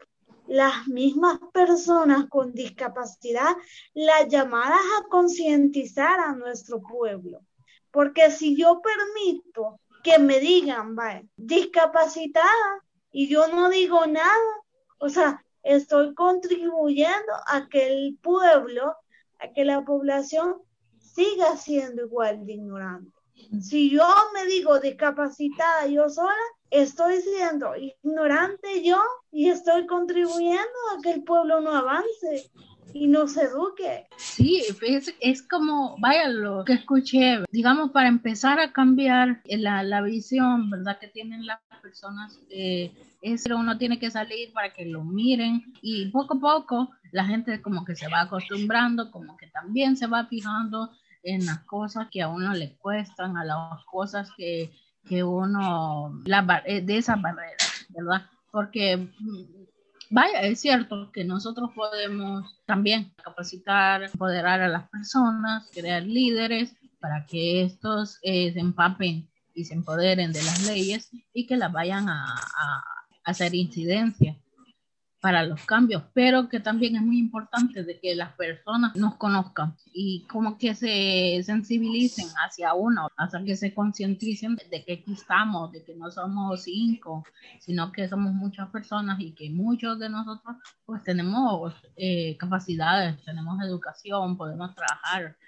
las 0.46 0.86
mismas 0.88 1.38
personas 1.54 2.26
con 2.28 2.52
discapacidad 2.52 3.56
las 3.94 4.28
llamadas 4.28 4.80
a 4.98 5.08
concientizar 5.08 6.20
a 6.20 6.34
nuestro 6.34 6.82
pueblo. 6.82 7.40
Porque 7.94 8.32
si 8.32 8.56
yo 8.56 8.82
permito 8.82 9.78
que 10.02 10.18
me 10.18 10.40
digan, 10.40 10.96
vaya, 10.96 11.22
discapacitada, 11.36 12.82
y 13.12 13.28
yo 13.28 13.46
no 13.46 13.70
digo 13.70 14.04
nada, 14.08 14.50
o 14.98 15.08
sea, 15.08 15.44
estoy 15.62 16.12
contribuyendo 16.14 17.32
a 17.46 17.68
que 17.68 17.86
el 17.86 18.18
pueblo, 18.20 18.96
a 19.38 19.52
que 19.54 19.64
la 19.64 19.84
población 19.84 20.56
siga 20.98 21.56
siendo 21.56 22.04
igual 22.06 22.44
de 22.44 22.54
ignorante. 22.54 23.12
Si 23.60 23.90
yo 23.90 24.06
me 24.34 24.44
digo 24.46 24.80
discapacitada 24.80 25.86
yo 25.86 26.08
sola, 26.08 26.34
estoy 26.70 27.22
siendo 27.22 27.76
ignorante 27.76 28.82
yo 28.82 29.00
y 29.30 29.50
estoy 29.50 29.86
contribuyendo 29.86 30.78
a 30.92 31.00
que 31.00 31.12
el 31.12 31.22
pueblo 31.22 31.60
no 31.60 31.70
avance 31.76 32.50
y 32.92 33.06
no 33.06 33.26
se 33.26 33.42
eduque. 33.42 34.06
Sí, 34.16 34.62
es, 34.86 35.14
es 35.20 35.42
como, 35.42 35.96
vaya, 35.98 36.28
lo 36.28 36.64
que 36.64 36.74
escuché, 36.74 37.40
digamos, 37.50 37.90
para 37.90 38.08
empezar 38.08 38.60
a 38.60 38.72
cambiar 38.72 39.40
la, 39.44 39.82
la 39.82 40.02
visión, 40.02 40.70
¿verdad?, 40.70 40.98
que 40.98 41.08
tienen 41.08 41.46
las 41.46 41.60
personas, 41.82 42.38
eh, 42.50 42.92
es 43.22 43.46
uno 43.46 43.78
tiene 43.78 43.98
que 43.98 44.10
salir 44.10 44.52
para 44.52 44.72
que 44.72 44.84
lo 44.84 45.02
miren 45.02 45.72
y 45.80 46.10
poco 46.10 46.36
a 46.36 46.40
poco 46.40 46.90
la 47.10 47.24
gente 47.24 47.62
como 47.62 47.84
que 47.84 47.96
se 47.96 48.08
va 48.08 48.22
acostumbrando, 48.22 49.10
como 49.10 49.36
que 49.36 49.46
también 49.46 49.96
se 49.96 50.06
va 50.06 50.26
fijando 50.26 50.90
en 51.22 51.46
las 51.46 51.60
cosas 51.60 52.08
que 52.10 52.20
a 52.20 52.28
uno 52.28 52.52
le 52.52 52.76
cuestan, 52.76 53.36
a 53.36 53.44
las 53.44 53.84
cosas 53.86 54.28
que, 54.36 54.72
que 55.08 55.24
uno, 55.24 56.20
la, 56.26 56.62
eh, 56.66 56.82
de 56.82 56.98
esas 56.98 57.20
barreras, 57.20 57.86
¿verdad? 57.88 58.26
Porque, 58.50 58.96
mm, 58.96 59.63
vaya, 60.10 60.42
es 60.42 60.60
cierto 60.60 61.10
que 61.12 61.24
nosotros 61.24 61.70
podemos 61.74 62.60
también 62.66 63.12
capacitar, 63.22 64.02
empoderar 64.02 64.60
a 64.60 64.68
las 64.68 64.88
personas, 64.88 65.68
crear 65.72 66.02
líderes 66.02 66.74
para 67.00 67.26
que 67.26 67.62
estos 67.62 68.18
eh, 68.22 68.52
se 68.52 68.60
empapen 68.60 69.28
y 69.54 69.64
se 69.64 69.74
empoderen 69.74 70.32
de 70.32 70.42
las 70.42 70.66
leyes 70.66 71.10
y 71.32 71.46
que 71.46 71.56
las 71.56 71.72
vayan 71.72 72.08
a, 72.08 72.24
a 72.34 72.84
hacer 73.24 73.54
incidencia 73.54 74.36
para 75.24 75.42
los 75.42 75.64
cambios, 75.64 76.02
pero 76.12 76.50
que 76.50 76.60
también 76.60 76.96
es 76.96 77.02
muy 77.02 77.18
importante 77.18 77.82
de 77.82 77.98
que 77.98 78.14
las 78.14 78.34
personas 78.34 78.94
nos 78.94 79.14
conozcan 79.14 79.74
y 79.90 80.26
como 80.26 80.58
que 80.58 80.74
se 80.74 81.42
sensibilicen 81.42 82.26
hacia 82.44 82.74
uno, 82.74 83.08
hasta 83.16 83.42
que 83.42 83.56
se 83.56 83.72
concienticen 83.72 84.56
de 84.70 84.84
que 84.84 84.92
aquí 84.92 85.14
estamos, 85.14 85.72
de 85.72 85.82
que 85.82 85.94
no 85.94 86.10
somos 86.10 86.64
cinco, 86.64 87.24
sino 87.58 87.90
que 87.90 88.06
somos 88.06 88.34
muchas 88.34 88.68
personas 88.68 89.18
y 89.18 89.32
que 89.32 89.48
muchos 89.48 89.98
de 89.98 90.10
nosotros 90.10 90.56
pues 90.84 91.02
tenemos 91.04 91.72
eh, 91.96 92.36
capacidades, 92.36 93.16
tenemos 93.24 93.58
educación, 93.62 94.36
podemos 94.36 94.74
trabajar, 94.74 95.38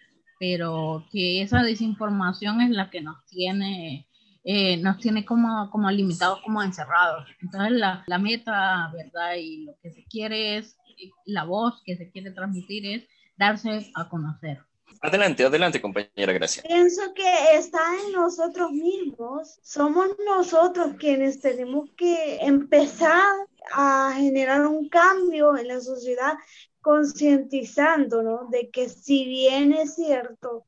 pero 0.40 1.04
que 1.12 1.42
esa 1.42 1.62
desinformación 1.62 2.62
es 2.62 2.70
la 2.70 2.88
que 2.88 3.02
nos 3.02 3.22
tiene 3.26 4.08
eh, 4.48 4.76
nos 4.76 4.98
tiene 4.98 5.24
como, 5.24 5.68
como 5.70 5.90
limitados, 5.90 6.40
como 6.42 6.62
encerrados. 6.62 7.26
Entonces 7.42 7.72
la, 7.72 8.04
la 8.06 8.18
meta, 8.18 8.92
¿verdad? 8.94 9.34
Y 9.34 9.64
lo 9.64 9.76
que 9.82 9.90
se 9.90 10.04
quiere 10.04 10.58
es, 10.58 10.78
la 11.24 11.42
voz 11.42 11.82
que 11.84 11.96
se 11.96 12.12
quiere 12.12 12.30
transmitir 12.30 12.86
es 12.86 13.08
darse 13.36 13.90
a 13.96 14.08
conocer. 14.08 14.60
Adelante, 15.02 15.44
adelante, 15.44 15.82
compañera, 15.82 16.32
gracias. 16.32 16.64
Pienso 16.64 17.12
que 17.12 17.56
está 17.56 17.80
en 18.06 18.12
nosotros 18.12 18.70
mismos. 18.70 19.58
Somos 19.62 20.10
nosotros 20.24 20.94
quienes 20.96 21.40
tenemos 21.40 21.90
que 21.96 22.36
empezar 22.36 23.34
a 23.72 24.12
generar 24.14 24.64
un 24.64 24.88
cambio 24.88 25.56
en 25.56 25.66
la 25.66 25.80
sociedad 25.80 26.34
concientizándonos 26.80 28.48
de 28.50 28.70
que 28.70 28.88
si 28.88 29.24
bien 29.24 29.72
es 29.72 29.96
cierto 29.96 30.66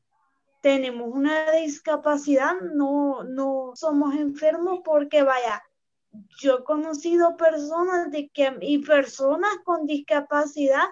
tenemos 0.61 1.09
una 1.13 1.53
discapacidad, 1.53 2.61
no, 2.75 3.23
no 3.25 3.73
somos 3.75 4.15
enfermos 4.15 4.81
porque 4.85 5.23
vaya, 5.23 5.63
yo 6.41 6.59
he 6.59 6.65
conocido 6.65 7.37
personas 7.37 8.11
de 8.11 8.29
que, 8.31 8.57
y 8.61 8.79
personas 8.79 9.57
con 9.65 9.87
discapacidad 9.87 10.85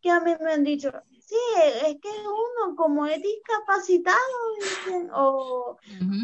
que 0.00 0.10
a 0.10 0.20
mí 0.20 0.32
me 0.40 0.52
han 0.52 0.64
dicho, 0.64 0.90
sí, 1.20 1.36
es 1.86 1.96
que 2.00 2.08
uno 2.08 2.74
como 2.76 3.06
es 3.06 3.20
discapacitado, 3.22 4.16
o, 5.14 5.76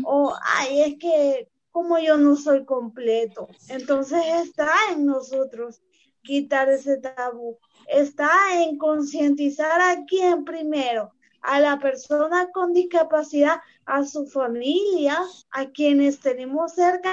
o, 0.05 0.35
ay, 0.43 0.81
es 0.83 0.99
que 0.99 1.49
como 1.71 1.99
yo 1.99 2.17
no 2.17 2.37
soy 2.37 2.65
completo. 2.65 3.49
Entonces 3.69 4.23
está 4.43 4.71
en 4.93 5.05
nosotros 5.05 5.83
quitar 6.23 6.71
ese 6.71 6.97
tabú, 6.97 7.59
está 7.87 8.31
en 8.55 8.79
concientizar 8.79 9.81
a 9.81 10.05
quién 10.07 10.45
primero, 10.45 11.13
a 11.43 11.61
la 11.61 11.79
persona 11.79 12.51
con 12.53 12.73
discapacidad, 12.73 13.61
a 13.85 14.05
su 14.05 14.27
familia, 14.27 15.19
a 15.51 15.67
quienes 15.67 16.21
tenemos 16.21 16.75
cerca 16.75 17.13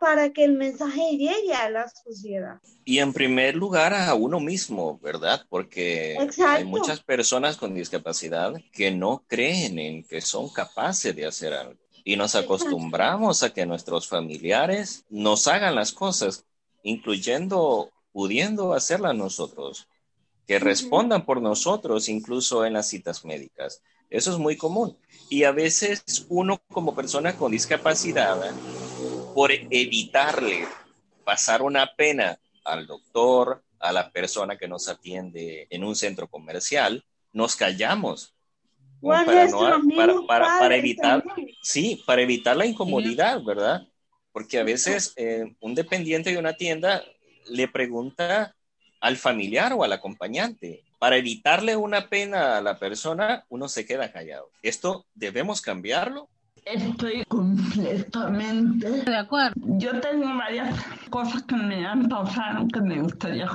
para 0.00 0.32
que 0.32 0.44
el 0.44 0.54
mensaje 0.54 1.18
llegue 1.18 1.52
a 1.52 1.68
la 1.68 1.86
sociedad. 1.88 2.58
Y 2.86 2.98
en 2.98 3.12
primer 3.12 3.54
lugar 3.54 3.92
a 3.92 4.14
uno 4.14 4.40
mismo, 4.40 4.98
¿verdad? 4.98 5.44
Porque 5.50 6.16
hay 6.46 6.64
muchas 6.64 7.00
personas 7.02 7.58
con 7.58 7.74
discapacidad 7.74 8.54
que 8.72 8.90
no 8.90 9.24
creen 9.28 9.78
en 9.78 10.02
que 10.02 10.22
son 10.22 10.48
capaces 10.48 11.14
de 11.14 11.26
hacer 11.26 11.52
algo. 11.52 11.78
Y 12.02 12.16
nos 12.16 12.34
acostumbramos 12.34 13.42
a 13.42 13.52
que 13.52 13.66
nuestros 13.66 14.08
familiares 14.08 15.04
nos 15.10 15.46
hagan 15.46 15.74
las 15.74 15.92
cosas, 15.92 16.46
incluyendo 16.82 17.90
pudiendo 18.10 18.72
hacerlas 18.72 19.14
nosotros 19.14 19.86
que 20.50 20.58
respondan 20.58 21.24
por 21.24 21.40
nosotros, 21.40 22.08
incluso 22.08 22.66
en 22.66 22.72
las 22.72 22.88
citas 22.88 23.24
médicas. 23.24 23.84
Eso 24.10 24.32
es 24.32 24.38
muy 24.38 24.56
común. 24.56 24.98
Y 25.28 25.44
a 25.44 25.52
veces 25.52 26.26
uno 26.28 26.60
como 26.72 26.92
persona 26.92 27.36
con 27.36 27.52
discapacidad, 27.52 28.36
por 29.32 29.52
evitarle 29.52 30.66
pasar 31.22 31.62
una 31.62 31.94
pena 31.94 32.36
al 32.64 32.88
doctor, 32.88 33.62
a 33.78 33.92
la 33.92 34.10
persona 34.10 34.58
que 34.58 34.66
nos 34.66 34.88
atiende 34.88 35.68
en 35.70 35.84
un 35.84 35.94
centro 35.94 36.26
comercial, 36.26 37.04
nos 37.32 37.54
callamos. 37.54 38.34
para, 39.00 40.58
para, 40.58 40.74
evitar, 40.74 41.22
sí, 41.62 42.02
para 42.04 42.22
evitar 42.22 42.56
la 42.56 42.66
incomodidad, 42.66 43.40
¿verdad? 43.44 43.86
Porque 44.32 44.58
a 44.58 44.64
veces 44.64 45.12
eh, 45.14 45.54
un 45.60 45.76
dependiente 45.76 46.32
de 46.32 46.38
una 46.38 46.54
tienda 46.54 47.04
le 47.46 47.68
pregunta 47.68 48.56
al 49.00 49.16
familiar 49.16 49.72
o 49.72 49.84
al 49.84 49.92
acompañante. 49.92 50.84
Para 50.98 51.16
evitarle 51.16 51.76
una 51.76 52.08
pena 52.08 52.58
a 52.58 52.60
la 52.60 52.78
persona, 52.78 53.44
uno 53.48 53.68
se 53.68 53.86
queda 53.86 54.12
callado. 54.12 54.50
¿Esto 54.62 55.06
debemos 55.14 55.62
cambiarlo? 55.62 56.28
Estoy 56.66 57.24
completamente 57.24 58.90
de 58.90 59.16
acuerdo. 59.16 59.54
Yo 59.78 59.98
tengo 60.00 60.26
varias 60.36 60.78
cosas 61.08 61.42
que 61.44 61.56
me 61.56 61.86
han 61.86 62.08
pasado 62.08 62.68
que 62.68 62.80
me 62.82 63.00
gustaría 63.00 63.48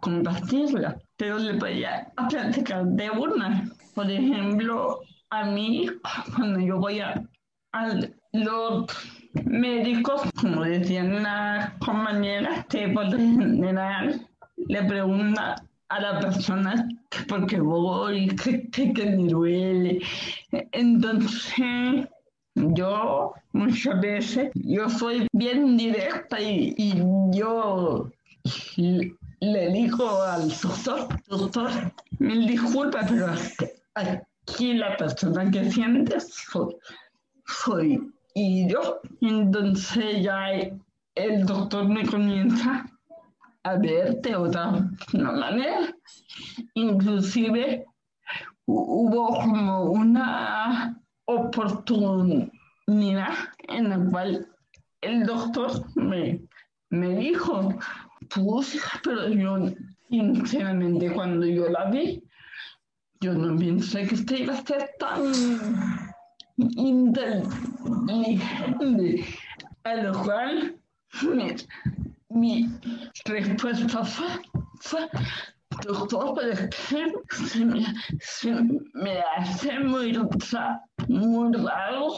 compartirlas, 0.00 0.96
pero 1.16 1.38
le 1.38 1.52
voy 1.52 1.84
a 1.84 2.10
platicar 2.28 2.86
de 2.86 3.10
una. 3.10 3.70
Por 3.94 4.10
ejemplo, 4.10 5.00
a 5.28 5.44
mí, 5.44 5.88
cuando 6.34 6.60
yo 6.60 6.78
voy 6.78 7.00
a, 7.00 7.22
los 8.32 8.86
médicos, 9.44 10.22
como 10.40 10.64
decían 10.64 11.22
las 11.22 11.74
compañeras, 11.74 12.66
que 12.68 12.88
por 12.88 13.10
general 13.16 14.29
le 14.68 14.82
pregunta 14.84 15.62
a 15.88 16.00
la 16.00 16.20
persona 16.20 16.88
por 17.28 17.46
qué 17.46 17.60
voy, 17.60 18.28
qué, 18.36 18.92
me 18.94 19.28
duele. 19.28 20.00
Entonces, 20.72 22.06
yo 22.54 23.34
muchas 23.52 24.00
veces, 24.00 24.50
yo 24.54 24.88
soy 24.88 25.26
bien 25.32 25.76
directa 25.76 26.40
y, 26.40 26.94
yo 27.32 28.10
le 29.40 29.68
digo 29.72 30.22
al 30.22 30.48
doctor, 30.48 31.08
doctor, 31.28 31.70
mil 32.18 32.46
disculpas, 32.46 33.10
pero 33.10 33.26
aquí 33.94 34.74
la 34.74 34.96
persona 34.96 35.50
que 35.50 35.70
siente 35.70 36.20
soy, 36.20 36.76
soy 37.46 38.12
y 38.34 38.68
yo. 38.68 39.00
Entonces 39.20 40.22
ya 40.22 40.50
el 41.14 41.46
doctor 41.46 41.88
me 41.88 42.06
comienza 42.06 42.86
a 43.62 43.76
ver 43.76 44.20
de 44.20 44.36
otra 44.36 44.90
manera. 45.12 45.94
Inclusive 46.74 47.84
hubo 48.66 49.28
como 49.28 49.84
una 49.84 51.00
oportunidad 51.26 52.50
en 53.68 53.88
la 53.88 53.98
cual 54.10 54.46
el 55.00 55.24
doctor 55.24 55.84
me, 55.96 56.40
me 56.90 57.16
dijo, 57.16 57.74
pues, 58.34 58.80
pero 59.02 59.28
yo, 59.28 59.70
sinceramente, 60.08 61.12
cuando 61.12 61.46
yo 61.46 61.68
la 61.68 61.90
vi, 61.90 62.22
yo 63.20 63.32
no 63.34 63.56
pensé 63.58 64.06
que 64.06 64.14
usted 64.14 64.38
iba 64.38 64.54
a 64.54 64.64
ser 64.64 64.90
tan 64.98 65.32
inteligente, 66.56 67.54
a 69.84 69.94
lo 69.94 70.22
cual, 70.22 70.76
mi 72.30 72.68
respuesta 73.26 74.04
fue, 74.04 74.26
fue 74.80 75.08
es 76.42 76.68
que 76.68 77.06
se 77.36 77.64
me, 77.64 77.84
se 78.20 78.52
me 78.52 79.20
hace 79.36 79.78
muy, 79.80 80.12
muy 81.08 81.52
raro 81.54 82.16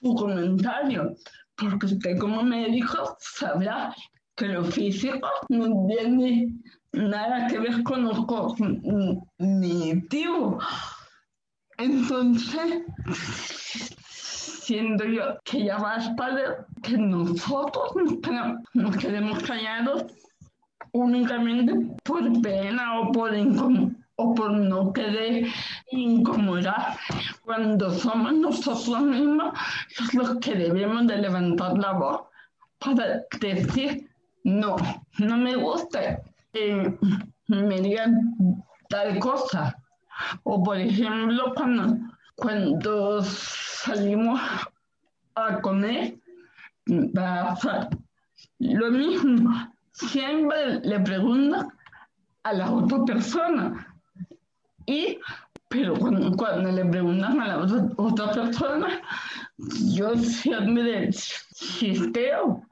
su 0.00 0.14
comentario, 0.14 1.14
porque 1.56 1.86
usted 1.86 2.18
como 2.18 2.42
médico 2.42 3.16
sabrá 3.20 3.94
que 4.36 4.48
lo 4.48 4.64
físico 4.64 5.28
no 5.48 5.86
tiene 5.86 6.48
nada 6.92 7.46
que 7.46 7.58
ver 7.58 7.82
con 7.82 8.04
lo 8.04 8.26
cognitivo. 9.36 10.58
Entonces, 11.76 12.82
siendo 14.64 15.04
yo 15.04 15.38
que 15.44 15.64
ya 15.64 15.78
basta 15.78 16.34
de 16.34 16.42
que 16.82 16.96
nosotros 16.96 17.92
nos 18.74 18.96
quedemos 18.96 19.42
callados 19.42 20.04
únicamente 20.92 21.72
por 22.02 22.40
pena 22.40 23.00
o 23.00 23.12
por, 23.12 23.32
o 24.16 24.34
por 24.34 24.50
no 24.52 24.92
querer 24.92 25.46
incomodar 25.90 26.96
cuando 27.44 27.90
somos 27.90 28.32
nosotros 28.32 29.00
mismos 29.02 29.58
los 30.14 30.36
que 30.38 30.54
debemos 30.54 31.06
de 31.06 31.18
levantar 31.18 31.76
la 31.78 31.92
voz 31.92 32.22
para 32.78 33.22
decir 33.40 34.08
no, 34.44 34.76
no 35.18 35.36
me 35.36 35.56
gusta 35.56 36.22
que 36.52 36.96
me 37.48 37.80
digan 37.80 38.34
tal 38.88 39.18
cosa. 39.18 39.76
O 40.44 40.62
por 40.62 40.78
ejemplo, 40.78 41.52
cuando, 41.56 41.96
cuando 42.36 43.22
salimos 43.84 44.40
a 45.34 45.60
comer, 45.60 46.16
va 46.88 47.52
a 47.52 47.88
lo 48.58 48.90
mismo. 48.90 49.50
Siempre 49.92 50.80
le 50.80 51.00
pregunta 51.00 51.68
a 52.42 52.52
la 52.52 52.70
otra 52.70 53.04
persona. 53.04 53.94
Y, 54.86 55.18
pero 55.68 55.94
cuando, 55.94 56.70
le 56.70 56.84
preguntan 56.86 57.40
a 57.40 57.48
la 57.48 57.58
otra, 57.96 58.32
persona, 58.32 59.00
yo 59.94 60.16
siempre 60.16 61.10
chisteo 61.10 62.62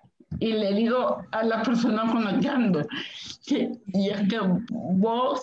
y 0.41 0.53
le 0.53 0.75
digo 0.75 1.23
a 1.31 1.43
la 1.45 1.63
persona 1.63 2.11
con 2.11 2.41
que 3.47 3.73
y 3.87 4.11
es 4.11 4.29
que 4.29 4.41
vos 4.71 5.43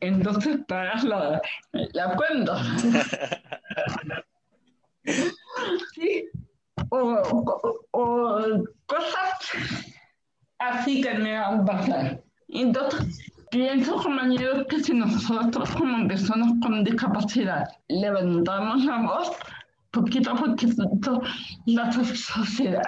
entonces 0.00 0.58
pagas 0.66 1.04
la, 1.04 1.40
la 1.72 2.16
cuenta. 2.16 2.62
sí, 5.94 6.28
o, 6.90 7.78
o, 7.92 8.64
cosas 8.86 9.38
así 10.86 11.00
que 11.00 11.14
me 11.14 11.38
van 11.38 11.60
a 11.60 11.64
pasar. 11.64 12.22
Entonces, 12.48 13.32
pienso, 13.50 13.96
compañeros, 13.96 14.66
que 14.68 14.80
si 14.80 14.94
nosotros 14.94 15.68
como 15.70 16.06
personas 16.06 16.52
con 16.62 16.84
discapacidad 16.84 17.68
levantamos 17.88 18.84
la 18.84 19.02
voz, 19.02 19.32
poquito 19.90 20.30
a 20.30 20.36
poquito 20.36 21.22
la 21.66 21.92
sociedad 21.92 22.82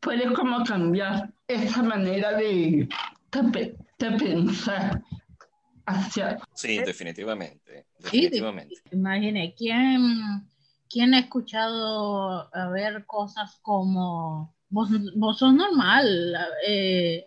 puede 0.00 0.32
como 0.32 0.64
cambiar 0.64 1.30
esa 1.46 1.82
manera 1.82 2.32
de, 2.38 2.88
de, 3.32 4.10
pensar 4.18 5.02
hacia... 5.86 6.38
Sí, 6.54 6.78
definitivamente, 6.78 7.84
definitivamente. 7.98 8.76
imagine, 8.92 9.54
¿quién, 9.58 10.46
¿quién 10.88 11.12
ha 11.14 11.18
escuchado 11.18 12.48
a 12.54 12.68
ver 12.68 13.04
cosas 13.04 13.58
como 13.60 14.54
vos, 14.72 14.88
vos 15.16 15.38
sos 15.38 15.54
normal, 15.54 16.34
eh, 16.66 17.26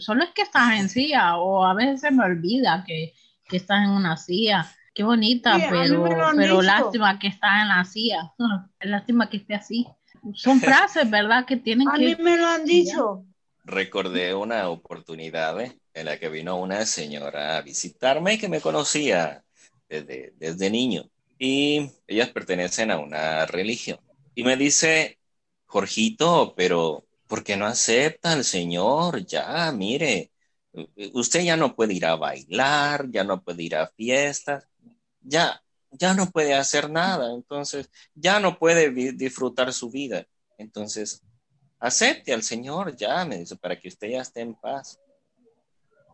solo 0.00 0.24
es 0.24 0.30
que 0.30 0.42
estás 0.42 0.78
en 0.78 0.88
silla 0.88 1.36
o 1.36 1.64
a 1.64 1.74
veces 1.74 2.00
se 2.00 2.10
me 2.10 2.24
olvida 2.24 2.84
que, 2.86 3.14
que 3.48 3.56
estás 3.56 3.84
en 3.84 3.90
una 3.90 4.16
silla 4.16 4.70
Qué 4.96 5.02
bonita, 5.02 5.58
pero, 5.68 6.04
pero 6.34 6.62
lástima 6.62 7.18
que 7.18 7.26
está 7.26 7.60
en 7.60 7.68
la 7.68 7.84
silla. 7.84 8.32
Lástima 8.80 9.28
que 9.28 9.36
esté 9.36 9.54
así. 9.54 9.86
Son 10.32 10.58
frases, 10.58 11.10
¿verdad? 11.10 11.44
Que 11.44 11.58
tienen 11.58 11.86
a 11.86 11.96
que... 11.98 12.14
A 12.14 12.16
mí 12.16 12.22
me 12.22 12.38
lo 12.38 12.46
han 12.46 12.64
dicho. 12.64 13.26
Recordé 13.64 14.34
una 14.34 14.70
oportunidad 14.70 15.60
¿eh? 15.60 15.78
en 15.92 16.06
la 16.06 16.18
que 16.18 16.30
vino 16.30 16.56
una 16.56 16.86
señora 16.86 17.58
a 17.58 17.60
visitarme 17.60 18.38
que 18.38 18.48
me 18.48 18.62
conocía 18.62 19.44
desde, 19.86 20.32
desde 20.38 20.70
niño. 20.70 21.10
Y 21.38 21.90
ellas 22.06 22.30
pertenecen 22.30 22.90
a 22.90 22.98
una 22.98 23.44
religión. 23.44 23.98
Y 24.34 24.44
me 24.44 24.56
dice, 24.56 25.18
Jorgito, 25.66 26.54
pero 26.56 27.05
¿por 27.26 27.44
qué 27.44 27.56
no 27.56 27.66
acepta 27.66 28.32
al 28.32 28.44
Señor? 28.44 29.24
Ya, 29.26 29.70
mire, 29.72 30.32
usted 31.12 31.40
ya 31.42 31.56
no 31.56 31.74
puede 31.74 31.94
ir 31.94 32.06
a 32.06 32.16
bailar, 32.16 33.10
ya 33.10 33.24
no 33.24 33.42
puede 33.42 33.62
ir 33.62 33.76
a 33.76 33.88
fiestas 33.88 34.68
ya, 35.26 35.62
ya 35.90 36.14
no 36.14 36.30
puede 36.30 36.54
hacer 36.54 36.88
nada, 36.90 37.34
entonces 37.34 37.90
ya 38.14 38.40
no 38.40 38.58
puede 38.58 38.90
disfrutar 39.12 39.72
su 39.72 39.90
vida. 39.90 40.26
Entonces, 40.58 41.22
acepte 41.78 42.32
al 42.32 42.42
Señor, 42.42 42.96
ya, 42.96 43.24
me 43.24 43.38
dice, 43.38 43.56
para 43.56 43.78
que 43.78 43.88
usted 43.88 44.08
ya 44.08 44.22
esté 44.22 44.40
en 44.40 44.54
paz. 44.54 44.98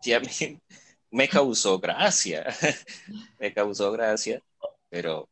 Y 0.03 0.13
a 0.13 0.19
mí 0.19 0.27
me 1.11 1.29
causó 1.29 1.79
gracia, 1.79 2.45
me 3.39 3.53
causó 3.53 3.91
gracia, 3.91 4.41
pero 4.89 5.29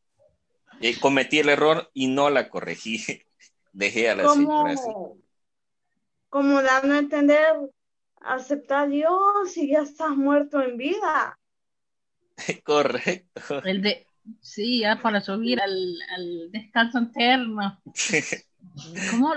eh, 0.79 0.99
cometí 0.99 1.39
el 1.39 1.49
error 1.49 1.89
y 1.93 2.07
no 2.07 2.29
la 2.29 2.49
corregí. 2.49 3.03
Dejé 3.73 4.09
a 4.09 4.15
la 4.15 4.27
señora 4.29 4.73
así. 4.73 4.89
Como 6.31 6.61
dando 6.61 6.93
a 6.93 6.99
entender, 6.99 7.57
acepta 8.21 8.83
a 8.83 8.87
Dios 8.87 9.57
y 9.57 9.67
ya 9.67 9.81
estás 9.81 10.15
muerto 10.15 10.61
en 10.61 10.77
vida. 10.77 11.37
Correcto. 12.63 13.61
El 13.65 13.81
de, 13.81 14.07
sí, 14.39 14.79
ya 14.79 15.01
para 15.01 15.19
subir 15.19 15.59
al, 15.59 15.97
al 16.15 16.51
descanso 16.51 16.99
interno. 16.99 17.81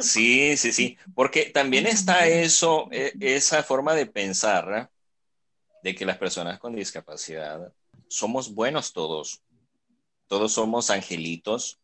Sí, 0.01 0.57
sí, 0.57 0.71
sí, 0.71 0.99
porque 1.15 1.47
también 1.47 1.87
está 1.87 2.27
eso, 2.27 2.89
e, 2.93 3.13
esa 3.21 3.63
forma 3.63 3.95
de 3.95 4.07
pensar, 4.07 4.91
de 5.83 5.95
que 5.95 6.05
las 6.05 6.19
personas 6.19 6.61
con 6.61 6.77
discapacidad 6.77 7.73
somos 8.07 8.55
buenos 8.55 8.93
todos, 8.93 9.43
todos 10.29 10.53
somos 10.53 10.91
angelitos, 10.91 11.81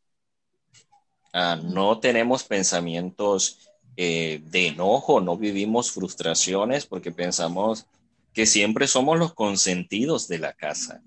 ah, 1.32 1.58
no 1.60 1.98
tenemos 1.98 2.44
pensamientos 2.44 3.69
eh, 4.02 4.40
de 4.46 4.68
enojo, 4.68 5.20
no 5.20 5.36
vivimos 5.36 5.92
frustraciones 5.92 6.86
porque 6.86 7.12
pensamos 7.12 7.84
que 8.32 8.46
siempre 8.46 8.86
somos 8.86 9.18
los 9.18 9.34
consentidos 9.34 10.26
de 10.26 10.38
la 10.38 10.54
casa. 10.54 11.02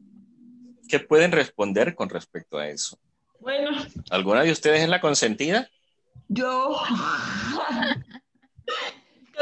¿Qué 0.87 0.99
pueden 0.99 1.31
responder 1.31 1.95
con 1.95 2.07
respecto 2.07 2.59
a 2.59 2.67
eso? 2.67 2.99
Bueno. 3.39 3.71
¿Alguna 4.11 4.43
de 4.43 4.51
ustedes 4.51 4.81
es 4.81 4.89
la 4.89 5.01
consentida? 5.01 5.67
Yo. 6.27 6.77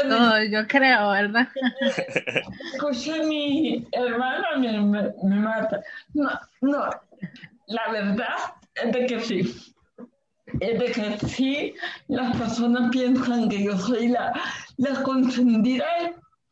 No, 0.06 0.42
yo 0.44 0.66
creo, 0.66 1.10
¿verdad? 1.10 1.48
Escuché 2.72 3.22
mi 3.24 3.86
hermano 3.92 4.58
me, 4.58 5.12
me, 5.22 5.36
mata. 5.36 5.80
No, 6.14 6.30
no, 6.62 6.90
la 7.66 7.92
verdad 7.92 8.36
es 8.74 8.92
de 8.92 9.06
que 9.06 9.20
sí. 9.20 9.74
Es 10.60 10.78
de 10.78 10.92
que 10.92 11.26
sí, 11.26 11.74
las 12.08 12.36
personas 12.36 12.90
piensan 12.90 13.48
que 13.48 13.64
yo 13.64 13.76
soy 13.78 14.08
la, 14.08 14.32
la 14.76 15.02
consentida 15.02 15.84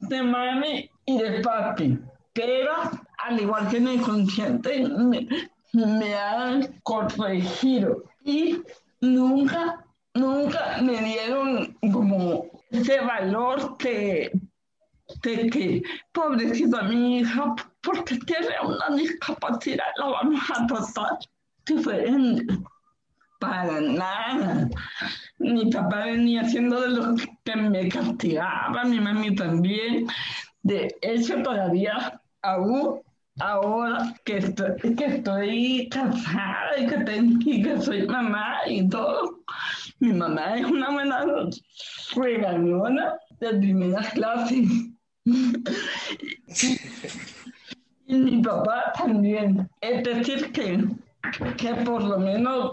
de 0.01 0.23
mami 0.23 0.91
y 1.07 1.19
de 1.19 1.41
papi. 1.41 1.99
Pero 2.33 2.73
al 3.19 3.41
igual 3.41 3.69
que 3.69 3.81
mi 3.81 3.95
inconsciente, 3.95 4.89
me, 4.89 5.29
me 5.73 6.15
han 6.15 6.81
corregido 6.83 8.05
y 8.25 8.59
nunca, 9.01 9.85
nunca 10.15 10.79
me 10.83 10.99
dieron 10.99 11.77
como 11.93 12.47
ese 12.71 13.01
valor 13.01 13.77
de, 13.79 14.31
de 15.23 15.51
que, 15.51 15.83
pobrecita 16.13 16.83
mi 16.83 17.19
hija, 17.19 17.55
porque 17.83 18.17
tiene 18.19 18.49
una 18.65 18.97
discapacidad, 18.97 19.85
la 19.97 20.07
vamos 20.07 20.41
a 20.57 20.67
tratar 20.67 21.19
diferente. 21.67 22.55
Para 23.41 23.81
nada. 23.81 24.69
Mi 25.39 25.71
papá 25.71 26.05
venía 26.05 26.43
haciendo 26.43 26.81
de 26.81 26.89
lo 26.91 27.17
que 27.43 27.57
me 27.57 27.89
castigaba, 27.89 28.85
mi 28.85 29.01
mami 29.01 29.35
también. 29.35 30.07
De 30.63 30.95
hecho, 31.03 31.43
todavía 31.43 32.21
aún 32.43 33.01
ahora 33.41 34.15
que 34.25 34.39
estoy, 34.39 34.95
que 34.97 35.07
estoy 35.07 35.89
casada 35.91 36.79
y 36.79 36.87
que, 36.87 36.99
tengo, 36.99 37.39
y 37.41 37.63
que 37.63 37.81
soy 37.81 38.07
mamá 38.07 38.59
y 38.67 38.89
todo, 38.89 39.41
mi 40.01 40.13
mamá 40.13 40.57
es 40.57 40.67
una 40.67 40.91
buena 40.91 41.25
regañona 42.15 43.15
de 43.41 43.55
primera 43.55 44.03
clase. 44.11 44.65
y 48.07 48.15
mi 48.15 48.43
papá 48.43 48.93
también. 48.97 49.69
Es 49.81 50.05
decir, 50.05 50.53
que, 50.53 50.85
que 51.57 51.75
por 51.85 52.03
lo 52.03 52.19
menos, 52.19 52.71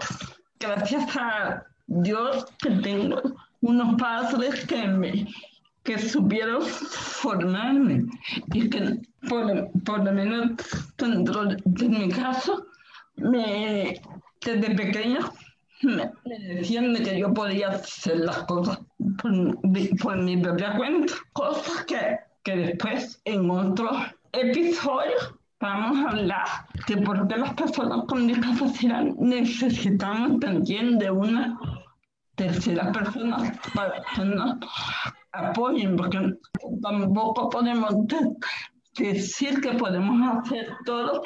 gracias 0.58 1.16
a 1.16 1.64
Dios, 1.86 2.46
que 2.60 2.70
tengo 2.70 3.20
unos 3.60 4.00
padres 4.00 4.66
que 4.66 4.86
me 4.86 5.26
que 5.84 5.98
supieron 5.98 6.60
formarme 6.62 8.04
y 8.52 8.68
que 8.68 9.00
por, 9.26 10.04
lo 10.04 10.12
menos 10.12 10.50
dentro 10.98 11.46
de 11.46 11.88
mi 11.88 12.10
caso, 12.10 12.66
me, 13.16 13.98
desde 14.44 14.74
pequeño 14.74 15.20
me, 15.80 16.10
decían 16.26 16.92
de 16.92 17.02
que 17.02 17.18
yo 17.18 17.32
podía 17.32 17.68
hacer 17.68 18.18
las 18.18 18.38
cosas 18.44 18.80
por, 19.16 19.32
por 20.02 20.16
mi 20.18 20.36
propia 20.36 20.76
cuenta, 20.76 21.14
cosas 21.32 21.84
que, 21.86 22.18
que 22.42 22.56
después 22.56 23.22
en 23.24 23.50
otro 23.50 23.90
episodio 24.32 25.38
vamos 25.60 25.98
a 25.98 26.10
hablar 26.10 26.46
de 26.86 26.96
por 26.98 27.26
qué 27.28 27.36
las 27.36 27.54
personas 27.54 28.04
con 28.06 28.26
discapacidad 28.26 29.02
necesitamos 29.18 30.40
también 30.40 30.98
de 30.98 31.10
una 31.10 31.58
tercera 32.36 32.92
persona 32.92 33.58
para 33.74 34.02
que 34.14 34.24
nos 34.24 34.56
apoyen, 35.32 35.96
porque 35.96 36.34
tampoco 36.82 37.50
podemos 37.50 37.94
decir 38.96 39.60
que 39.60 39.72
podemos 39.72 40.38
hacer 40.38 40.68
todo 40.84 41.22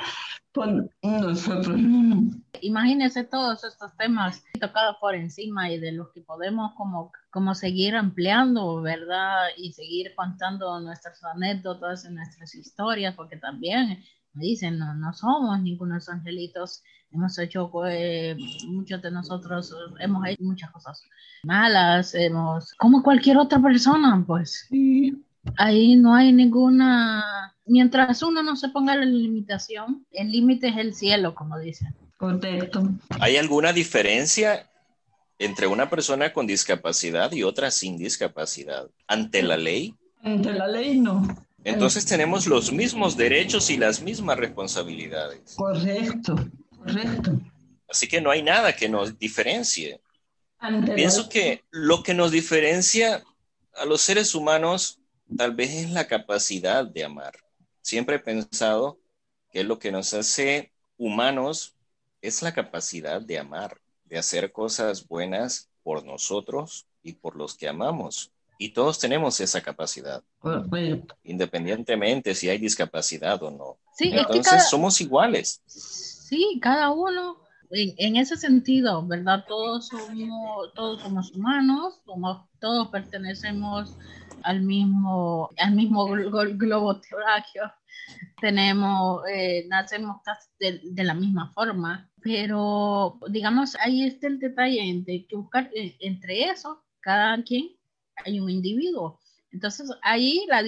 por 0.52 0.90
nosotros 1.02 1.76
mismos. 1.76 2.36
Imagínense 2.60 3.24
todos 3.24 3.64
estos 3.64 3.96
temas 3.96 4.44
tocados 4.60 4.96
por 5.00 5.14
encima 5.14 5.70
y 5.70 5.78
de 5.78 5.92
los 5.92 6.10
que 6.12 6.20
podemos 6.20 6.72
como, 6.74 7.12
como 7.30 7.54
seguir 7.54 7.96
ampliando, 7.96 8.80
¿verdad? 8.82 9.48
Y 9.56 9.72
seguir 9.72 10.14
contando 10.14 10.78
nuestras 10.80 11.22
anécdotas 11.24 12.04
y 12.04 12.12
nuestras 12.12 12.54
historias, 12.54 13.14
porque 13.14 13.36
también 13.36 14.02
dicen, 14.34 14.78
no, 14.78 14.94
no 14.94 15.12
somos 15.12 15.60
ningunos 15.60 16.08
angelitos, 16.08 16.82
hemos 17.10 17.38
hecho, 17.38 17.70
eh, 17.86 18.36
muchos 18.66 19.02
de 19.02 19.10
nosotros 19.10 19.74
hemos 20.00 20.26
hecho 20.26 20.42
muchas 20.42 20.70
cosas 20.70 21.02
malas, 21.44 22.14
hemos, 22.14 22.72
como 22.74 23.02
cualquier 23.02 23.38
otra 23.38 23.60
persona, 23.60 24.22
pues. 24.26 24.68
Ahí 25.56 25.96
no 25.96 26.14
hay 26.14 26.32
ninguna, 26.32 27.54
mientras 27.66 28.22
uno 28.22 28.42
no 28.42 28.56
se 28.56 28.68
ponga 28.68 28.94
la 28.94 29.04
limitación, 29.04 30.06
el 30.12 30.30
límite 30.30 30.68
es 30.68 30.76
el 30.76 30.94
cielo, 30.94 31.34
como 31.34 31.58
dicen. 31.58 31.94
Correcto. 32.16 32.88
¿Hay 33.18 33.36
alguna 33.36 33.72
diferencia 33.72 34.68
entre 35.42 35.66
una 35.66 35.90
persona 35.90 36.32
con 36.32 36.46
discapacidad 36.46 37.32
y 37.32 37.42
otra 37.42 37.70
sin 37.70 37.98
discapacidad. 37.98 38.88
Ante 39.08 39.42
la 39.42 39.56
ley. 39.56 39.94
Ante 40.22 40.52
la 40.52 40.68
ley 40.68 41.00
no. 41.00 41.26
Entonces 41.64 42.04
tenemos 42.04 42.46
los 42.46 42.72
mismos 42.72 43.16
derechos 43.16 43.70
y 43.70 43.76
las 43.76 44.00
mismas 44.00 44.38
responsabilidades. 44.38 45.54
Correcto, 45.54 46.34
correcto. 46.76 47.38
Así 47.88 48.08
que 48.08 48.20
no 48.20 48.30
hay 48.30 48.42
nada 48.42 48.74
que 48.74 48.88
nos 48.88 49.18
diferencie. 49.18 50.00
Pienso 50.94 51.28
que 51.28 51.64
lo 51.70 52.02
que 52.02 52.14
nos 52.14 52.30
diferencia 52.30 53.22
a 53.74 53.84
los 53.84 54.00
seres 54.00 54.34
humanos 54.34 55.00
tal 55.36 55.54
vez 55.54 55.70
es 55.70 55.90
la 55.90 56.06
capacidad 56.06 56.86
de 56.86 57.04
amar. 57.04 57.34
Siempre 57.80 58.16
he 58.16 58.20
pensado 58.20 59.00
que 59.50 59.64
lo 59.64 59.78
que 59.78 59.92
nos 59.92 60.14
hace 60.14 60.72
humanos 60.96 61.76
es 62.20 62.42
la 62.42 62.54
capacidad 62.54 63.20
de 63.20 63.38
amar, 63.38 63.80
de 64.04 64.18
hacer 64.18 64.52
cosas 64.52 65.06
buenas 65.06 65.68
por 65.82 66.04
nosotros 66.04 66.86
y 67.02 67.14
por 67.14 67.36
los 67.36 67.56
que 67.56 67.68
amamos. 67.68 68.31
Y 68.62 68.68
todos 68.68 69.00
tenemos 69.00 69.40
esa 69.40 69.60
capacidad, 69.60 70.22
independientemente 71.24 72.32
si 72.32 72.48
hay 72.48 72.58
discapacidad 72.58 73.42
o 73.42 73.50
no. 73.50 73.76
Entonces 73.98 74.70
somos 74.70 75.00
iguales. 75.00 75.60
Sí, 75.66 76.60
cada 76.62 76.92
uno 76.92 77.38
en, 77.70 78.14
ese 78.14 78.36
sentido, 78.36 79.04
¿verdad? 79.04 79.44
Todos 79.48 79.88
somos, 79.88 80.72
todos 80.74 81.02
somos 81.02 81.32
humanos, 81.32 82.00
somos, 82.06 82.46
todos 82.60 82.86
pertenecemos 82.90 83.96
al 84.44 84.62
mismo, 84.62 85.50
al 85.58 85.74
mismo 85.74 86.06
globo 86.06 87.00
terráqueo. 87.00 87.64
Tenemos, 88.40 89.24
eh, 89.28 89.66
nacemos 89.68 90.18
de, 90.60 90.82
de, 90.84 91.02
la 91.02 91.14
misma 91.14 91.50
forma, 91.52 92.08
pero 92.22 93.18
digamos, 93.28 93.74
ahí 93.80 94.04
está 94.04 94.28
el 94.28 94.38
detalle 94.38 95.02
de 95.04 95.26
que 95.26 95.34
buscar 95.34 95.68
eh, 95.74 95.96
entre 95.98 96.44
eso, 96.44 96.84
cada 97.00 97.42
quien 97.42 97.70
hay 98.24 98.40
un 98.40 98.50
individuo. 98.50 99.20
Entonces, 99.50 99.90
ahí 100.02 100.44
la, 100.48 100.62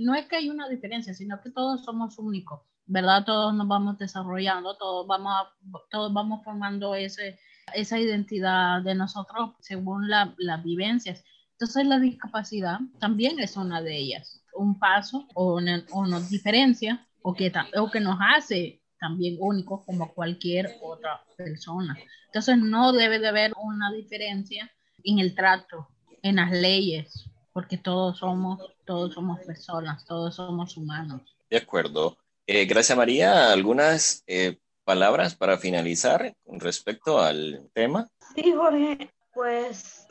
no 0.00 0.14
es 0.14 0.26
que 0.26 0.36
hay 0.36 0.50
una 0.50 0.68
diferencia, 0.68 1.14
sino 1.14 1.40
que 1.40 1.50
todos 1.50 1.84
somos 1.84 2.18
únicos. 2.18 2.60
¿verdad? 2.86 3.24
Todos 3.24 3.54
nos 3.54 3.66
vamos 3.66 3.98
desarrollando, 3.98 4.76
todos 4.76 5.06
vamos, 5.06 5.48
todos 5.90 6.12
vamos 6.12 6.44
formando 6.44 6.94
ese, 6.94 7.38
esa 7.72 7.98
identidad 7.98 8.82
de 8.82 8.94
nosotros 8.94 9.52
según 9.60 10.08
la, 10.08 10.34
las 10.38 10.62
vivencias. 10.62 11.24
Entonces 11.52 11.86
la 11.86 11.98
discapacidad 11.98 12.80
también 12.98 13.38
es 13.38 13.56
una 13.56 13.80
de 13.80 13.96
ellas, 13.96 14.42
un 14.54 14.78
paso 14.78 15.26
o, 15.34 15.54
una, 15.54 15.84
nos 16.08 16.28
diferencia 16.28 17.06
o 17.22 17.34
que, 17.34 17.52
o 17.76 17.90
que 17.90 18.00
nos 18.00 18.18
hace 18.20 18.82
también 18.98 19.36
únicos 19.38 19.84
como 19.86 20.12
cualquier 20.12 20.76
otra 20.82 21.22
persona. 21.36 21.96
Entonces 22.26 22.58
no 22.58 22.92
debe 22.92 23.18
de 23.18 23.28
haber 23.28 23.52
una 23.56 23.92
diferencia 23.92 24.70
en 25.04 25.20
el 25.20 25.34
trato, 25.34 25.88
en 26.24 26.36
las 26.36 26.50
leyes, 26.50 27.30
porque 27.52 27.76
todos 27.76 28.18
somos, 28.18 28.58
todos 28.86 29.12
somos 29.12 29.40
personas, 29.40 30.06
todos 30.06 30.34
somos 30.34 30.76
humanos. 30.76 31.36
De 31.50 31.58
acuerdo. 31.58 32.16
Eh, 32.46 32.64
gracias 32.64 32.96
María, 32.96 33.52
¿algunas 33.52 34.24
eh, 34.26 34.58
palabras 34.84 35.34
para 35.34 35.58
finalizar 35.58 36.34
con 36.42 36.60
respecto 36.60 37.20
al 37.20 37.68
tema? 37.74 38.08
Sí, 38.34 38.52
Jorge, 38.52 39.10
pues 39.34 40.06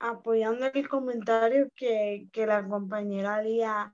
apoyando 0.00 0.66
el 0.66 0.88
comentario 0.88 1.68
que, 1.76 2.26
que 2.32 2.44
la 2.44 2.66
compañera 2.66 3.40
Lía 3.40 3.92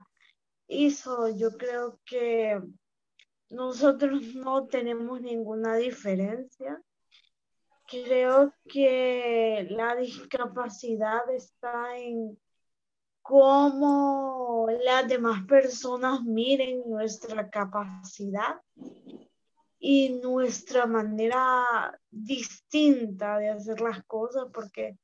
hizo, 0.67 1.29
yo 1.35 1.51
creo 1.51 1.99
que 2.03 2.59
nosotros 3.51 4.33
no 4.33 4.65
tenemos 4.65 5.21
ninguna 5.21 5.75
diferencia. 5.75 6.81
Creo 7.89 8.53
que 8.67 9.65
la 9.71 9.95
discapacidad 9.95 11.27
está 11.33 11.97
en 11.97 12.37
cómo 13.23 14.67
las 14.83 15.07
demás 15.07 15.43
personas 15.47 16.21
miren 16.21 16.83
nuestra 16.87 17.49
capacidad 17.49 18.61
y 19.79 20.19
nuestra 20.21 20.85
manera 20.85 21.99
distinta 22.11 23.39
de 23.39 23.49
hacer 23.49 23.81
las 23.81 24.03
cosas, 24.03 24.45
porque 24.53 24.95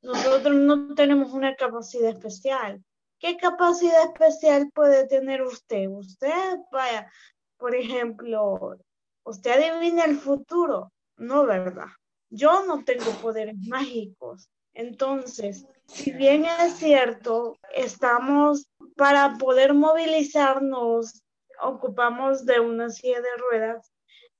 nosotros 0.00 0.54
no 0.54 0.94
tenemos 0.94 1.34
una 1.34 1.54
capacidad 1.56 2.10
especial. 2.10 2.82
¿Qué 3.18 3.36
capacidad 3.36 4.04
especial 4.04 4.70
puede 4.72 5.06
tener 5.06 5.42
usted? 5.42 5.88
Usted, 5.88 6.58
vaya, 6.72 7.12
por 7.58 7.74
ejemplo, 7.74 8.78
usted 9.24 9.50
adivina 9.50 10.04
el 10.04 10.16
futuro, 10.16 10.90
¿no 11.18 11.44
verdad? 11.44 11.88
Yo 12.30 12.64
no 12.66 12.84
tengo 12.84 13.10
poderes 13.20 13.56
mágicos. 13.68 14.48
Entonces, 14.72 15.66
si 15.86 16.12
bien 16.12 16.44
es 16.44 16.74
cierto, 16.74 17.58
estamos 17.74 18.70
para 18.96 19.36
poder 19.36 19.74
movilizarnos, 19.74 21.22
ocupamos 21.60 22.46
de 22.46 22.60
una 22.60 22.88
silla 22.90 23.20
de 23.20 23.36
ruedas, 23.36 23.92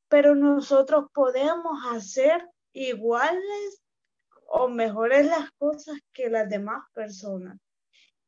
pero 0.09 0.35
nosotros 0.35 1.07
podemos 1.13 1.79
hacer 1.91 2.49
iguales 2.73 3.83
o 4.47 4.69
mejores 4.69 5.27
las 5.27 5.51
cosas 5.59 5.99
que 6.13 6.31
las 6.31 6.49
demás 6.49 6.85
personas. 6.93 7.59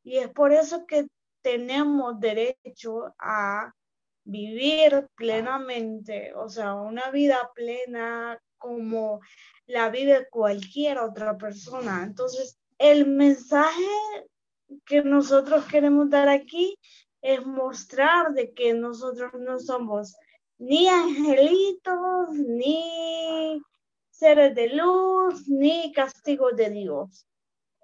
Y 0.03 0.18
es 0.18 0.29
por 0.31 0.53
eso 0.53 0.87
que 0.87 1.07
tenemos 1.42 2.18
derecho 2.18 3.14
a 3.18 3.72
vivir 4.25 5.09
plenamente, 5.15 6.33
o 6.35 6.49
sea, 6.49 6.75
una 6.75 7.11
vida 7.11 7.51
plena 7.55 8.39
como 8.59 9.21
la 9.67 9.91
vive 9.91 10.29
cualquier 10.31 10.99
otra 10.99 11.37
persona. 11.37 12.05
Entonces, 12.05 12.59
el 12.79 13.07
mensaje 13.07 13.83
que 14.87 15.03
nosotros 15.03 15.65
queremos 15.67 16.11
dar 16.11 16.29
aquí 16.29 16.79
es 17.21 17.45
mostrar 17.45 18.33
de 18.33 18.53
que 18.53 18.75
nosotros 18.75 19.33
no 19.35 19.59
somos 19.59 20.15
ni 20.59 20.89
angelitos, 20.89 22.31
ni 22.31 23.61
seres 24.11 24.55
de 24.55 24.69
luz, 24.69 25.49
ni 25.49 25.93
castigos 25.93 26.57
de 26.57 26.71
Dios. 26.71 27.27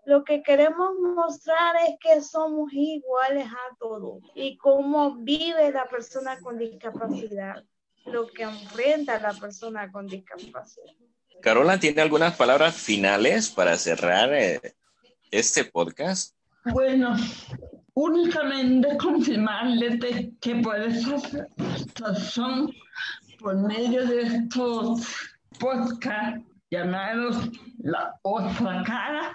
Lo 0.08 0.24
que 0.24 0.42
queremos 0.42 0.94
mostrar 0.98 1.76
es 1.86 1.96
que 2.00 2.22
somos 2.22 2.72
iguales 2.72 3.46
a 3.46 3.76
todos 3.78 4.22
y 4.34 4.56
cómo 4.56 5.16
vive 5.16 5.70
la 5.70 5.84
persona 5.84 6.40
con 6.40 6.56
discapacidad, 6.56 7.62
lo 8.06 8.26
que 8.28 8.44
enfrenta 8.44 9.20
la 9.20 9.34
persona 9.34 9.92
con 9.92 10.06
discapacidad. 10.06 10.94
Carola, 11.42 11.78
¿tiene 11.78 12.00
algunas 12.00 12.34
palabras 12.36 12.74
finales 12.74 13.50
para 13.50 13.76
cerrar 13.76 14.32
eh, 14.32 14.74
este 15.30 15.66
podcast? 15.66 16.34
Bueno, 16.64 17.14
únicamente 17.92 18.96
confirmarles 18.96 20.00
de 20.00 20.32
que 20.40 20.54
por 20.54 20.80
esa 20.80 21.18
razón, 21.96 22.72
por 23.38 23.58
medio 23.58 24.06
de 24.06 24.22
estos 24.22 25.06
podcasts 25.60 26.47
llamados 26.70 27.48
La 27.78 28.18
Otra 28.22 28.82
Cara, 28.84 29.34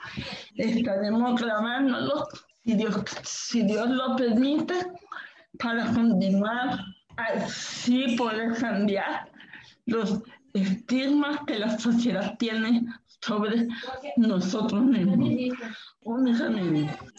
estaremos 0.56 1.41
grabándolos, 1.41 2.28
si 2.63 2.76
Dios, 2.76 2.96
si 3.24 3.63
Dios 3.63 3.89
lo 3.89 4.15
permite, 4.15 4.76
para 5.60 5.86
continuar 5.93 6.80
así 7.17 8.15
poder 8.17 8.54
cambiar 8.58 9.30
los 9.86 10.19
estigmas 10.54 11.39
que 11.46 11.60
la 11.60 11.78
sociedad 11.78 12.36
tiene 12.38 12.86
sobre 13.22 13.67
nosotros 14.17 14.82
mismos. 14.84 15.50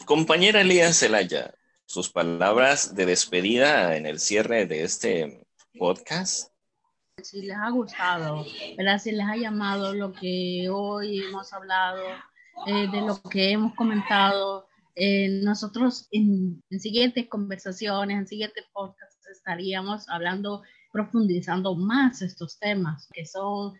Compañera 0.05 0.61
Elías 0.61 0.99
Zelaya, 0.99 1.53
sus 1.85 2.09
palabras 2.09 2.95
de 2.95 3.05
despedida 3.05 3.95
en 3.95 4.05
el 4.05 4.19
cierre 4.19 4.65
de 4.65 4.83
este 4.83 5.45
podcast. 5.77 6.54
Si 7.25 7.41
les 7.41 7.57
ha 7.57 7.69
gustado, 7.71 8.45
¿verdad? 8.77 8.99
si 8.99 9.11
les 9.11 9.25
ha 9.25 9.35
llamado 9.35 9.93
lo 9.93 10.11
que 10.13 10.67
hoy 10.71 11.23
hemos 11.23 11.51
hablado, 11.53 12.03
eh, 12.67 12.87
de 12.91 13.01
lo 13.01 13.19
que 13.21 13.51
hemos 13.51 13.73
comentado, 13.73 14.67
eh, 14.95 15.41
nosotros 15.41 16.07
en, 16.11 16.63
en, 16.69 16.79
siguientes 16.79 17.27
conversaciones, 17.27 18.17
en 18.17 18.27
siguientes 18.27 18.63
podcasts 18.71 19.27
estaríamos 19.27 20.07
hablando, 20.07 20.61
profundizando 20.91 21.75
más 21.75 22.21
estos 22.21 22.59
temas 22.59 23.09
que 23.11 23.25
son 23.25 23.73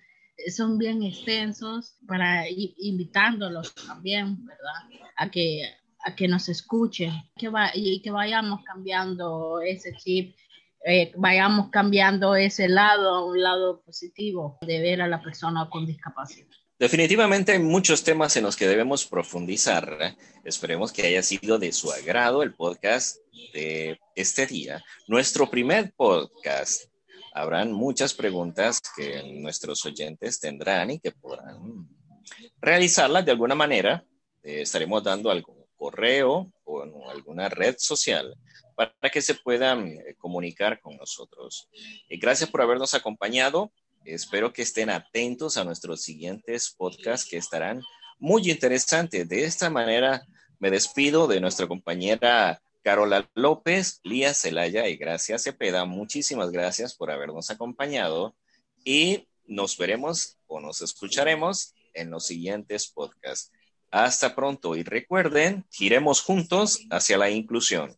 son 0.49 0.77
bien 0.77 1.03
extensos 1.03 1.95
para 2.07 2.45
invitándolos 2.49 3.73
también, 3.75 4.45
¿verdad? 4.45 5.01
A 5.17 5.29
que, 5.29 5.63
a 6.05 6.15
que 6.15 6.27
nos 6.27 6.49
escuchen 6.49 7.13
que 7.37 7.49
va, 7.49 7.71
y 7.73 8.01
que 8.01 8.11
vayamos 8.11 8.63
cambiando 8.63 9.61
ese 9.61 9.93
chip, 9.95 10.35
eh, 10.87 11.11
vayamos 11.17 11.71
cambiando 11.71 12.35
ese 12.35 12.69
lado 12.69 13.15
a 13.15 13.25
un 13.25 13.41
lado 13.41 13.81
positivo 13.81 14.59
de 14.61 14.79
ver 14.79 15.01
a 15.01 15.07
la 15.07 15.19
persona 15.19 15.67
con 15.67 15.87
discapacidad. 15.87 16.47
Definitivamente 16.77 17.53
hay 17.53 17.59
muchos 17.59 18.03
temas 18.03 18.35
en 18.37 18.43
los 18.43 18.55
que 18.55 18.67
debemos 18.67 19.03
profundizar. 19.03 20.15
Esperemos 20.43 20.91
que 20.91 21.07
haya 21.07 21.23
sido 21.23 21.57
de 21.57 21.71
su 21.71 21.91
agrado 21.91 22.43
el 22.43 22.53
podcast 22.53 23.17
de 23.51 23.97
este 24.15 24.45
día. 24.45 24.83
Nuestro 25.07 25.49
primer 25.49 25.91
podcast 25.95 26.83
habrán 27.33 27.71
muchas 27.71 28.13
preguntas 28.13 28.79
que 28.95 29.23
nuestros 29.41 29.83
oyentes 29.85 30.39
tendrán 30.39 30.91
y 30.91 30.99
que 30.99 31.13
podrán 31.13 31.87
realizarla 32.61 33.23
de 33.23 33.31
alguna 33.31 33.55
manera. 33.55 34.05
Eh, 34.43 34.61
estaremos 34.61 35.03
dando 35.03 35.31
algún 35.31 35.65
correo 35.75 36.53
o 36.63 36.83
alguna 37.09 37.49
red 37.49 37.75
social 37.79 38.37
para 38.75 39.09
que 39.11 39.21
se 39.21 39.35
puedan 39.35 39.87
eh, 39.87 40.15
comunicar 40.17 40.79
con 40.79 40.97
nosotros. 40.97 41.69
Y 42.09 42.17
gracias 42.17 42.49
por 42.49 42.61
habernos 42.61 42.93
acompañado. 42.93 43.71
Espero 44.03 44.53
que 44.53 44.61
estén 44.61 44.89
atentos 44.89 45.57
a 45.57 45.63
nuestros 45.63 46.01
siguientes 46.01 46.75
podcasts 46.77 47.27
que 47.27 47.37
estarán 47.37 47.81
muy 48.19 48.51
interesantes. 48.51 49.27
De 49.27 49.45
esta 49.45 49.69
manera 49.69 50.25
me 50.59 50.69
despido 50.69 51.27
de 51.27 51.41
nuestra 51.41 51.67
compañera 51.67 52.61
Carola 52.83 53.27
López, 53.33 53.99
Lía 54.03 54.33
Celaya 54.33 54.87
y 54.87 54.95
Gracias 54.95 55.43
Cepeda. 55.43 55.85
Muchísimas 55.85 56.51
gracias 56.51 56.93
por 56.93 57.09
habernos 57.09 57.49
acompañado 57.49 58.35
y 58.83 59.27
nos 59.47 59.77
veremos 59.77 60.37
o 60.47 60.59
nos 60.59 60.81
escucharemos 60.81 61.73
en 61.93 62.11
los 62.11 62.27
siguientes 62.27 62.87
podcasts. 62.87 63.51
Hasta 63.89 64.35
pronto 64.35 64.75
y 64.75 64.83
recuerden, 64.83 65.65
giremos 65.71 66.21
juntos 66.21 66.85
hacia 66.91 67.17
la 67.17 67.29
inclusión. 67.29 67.95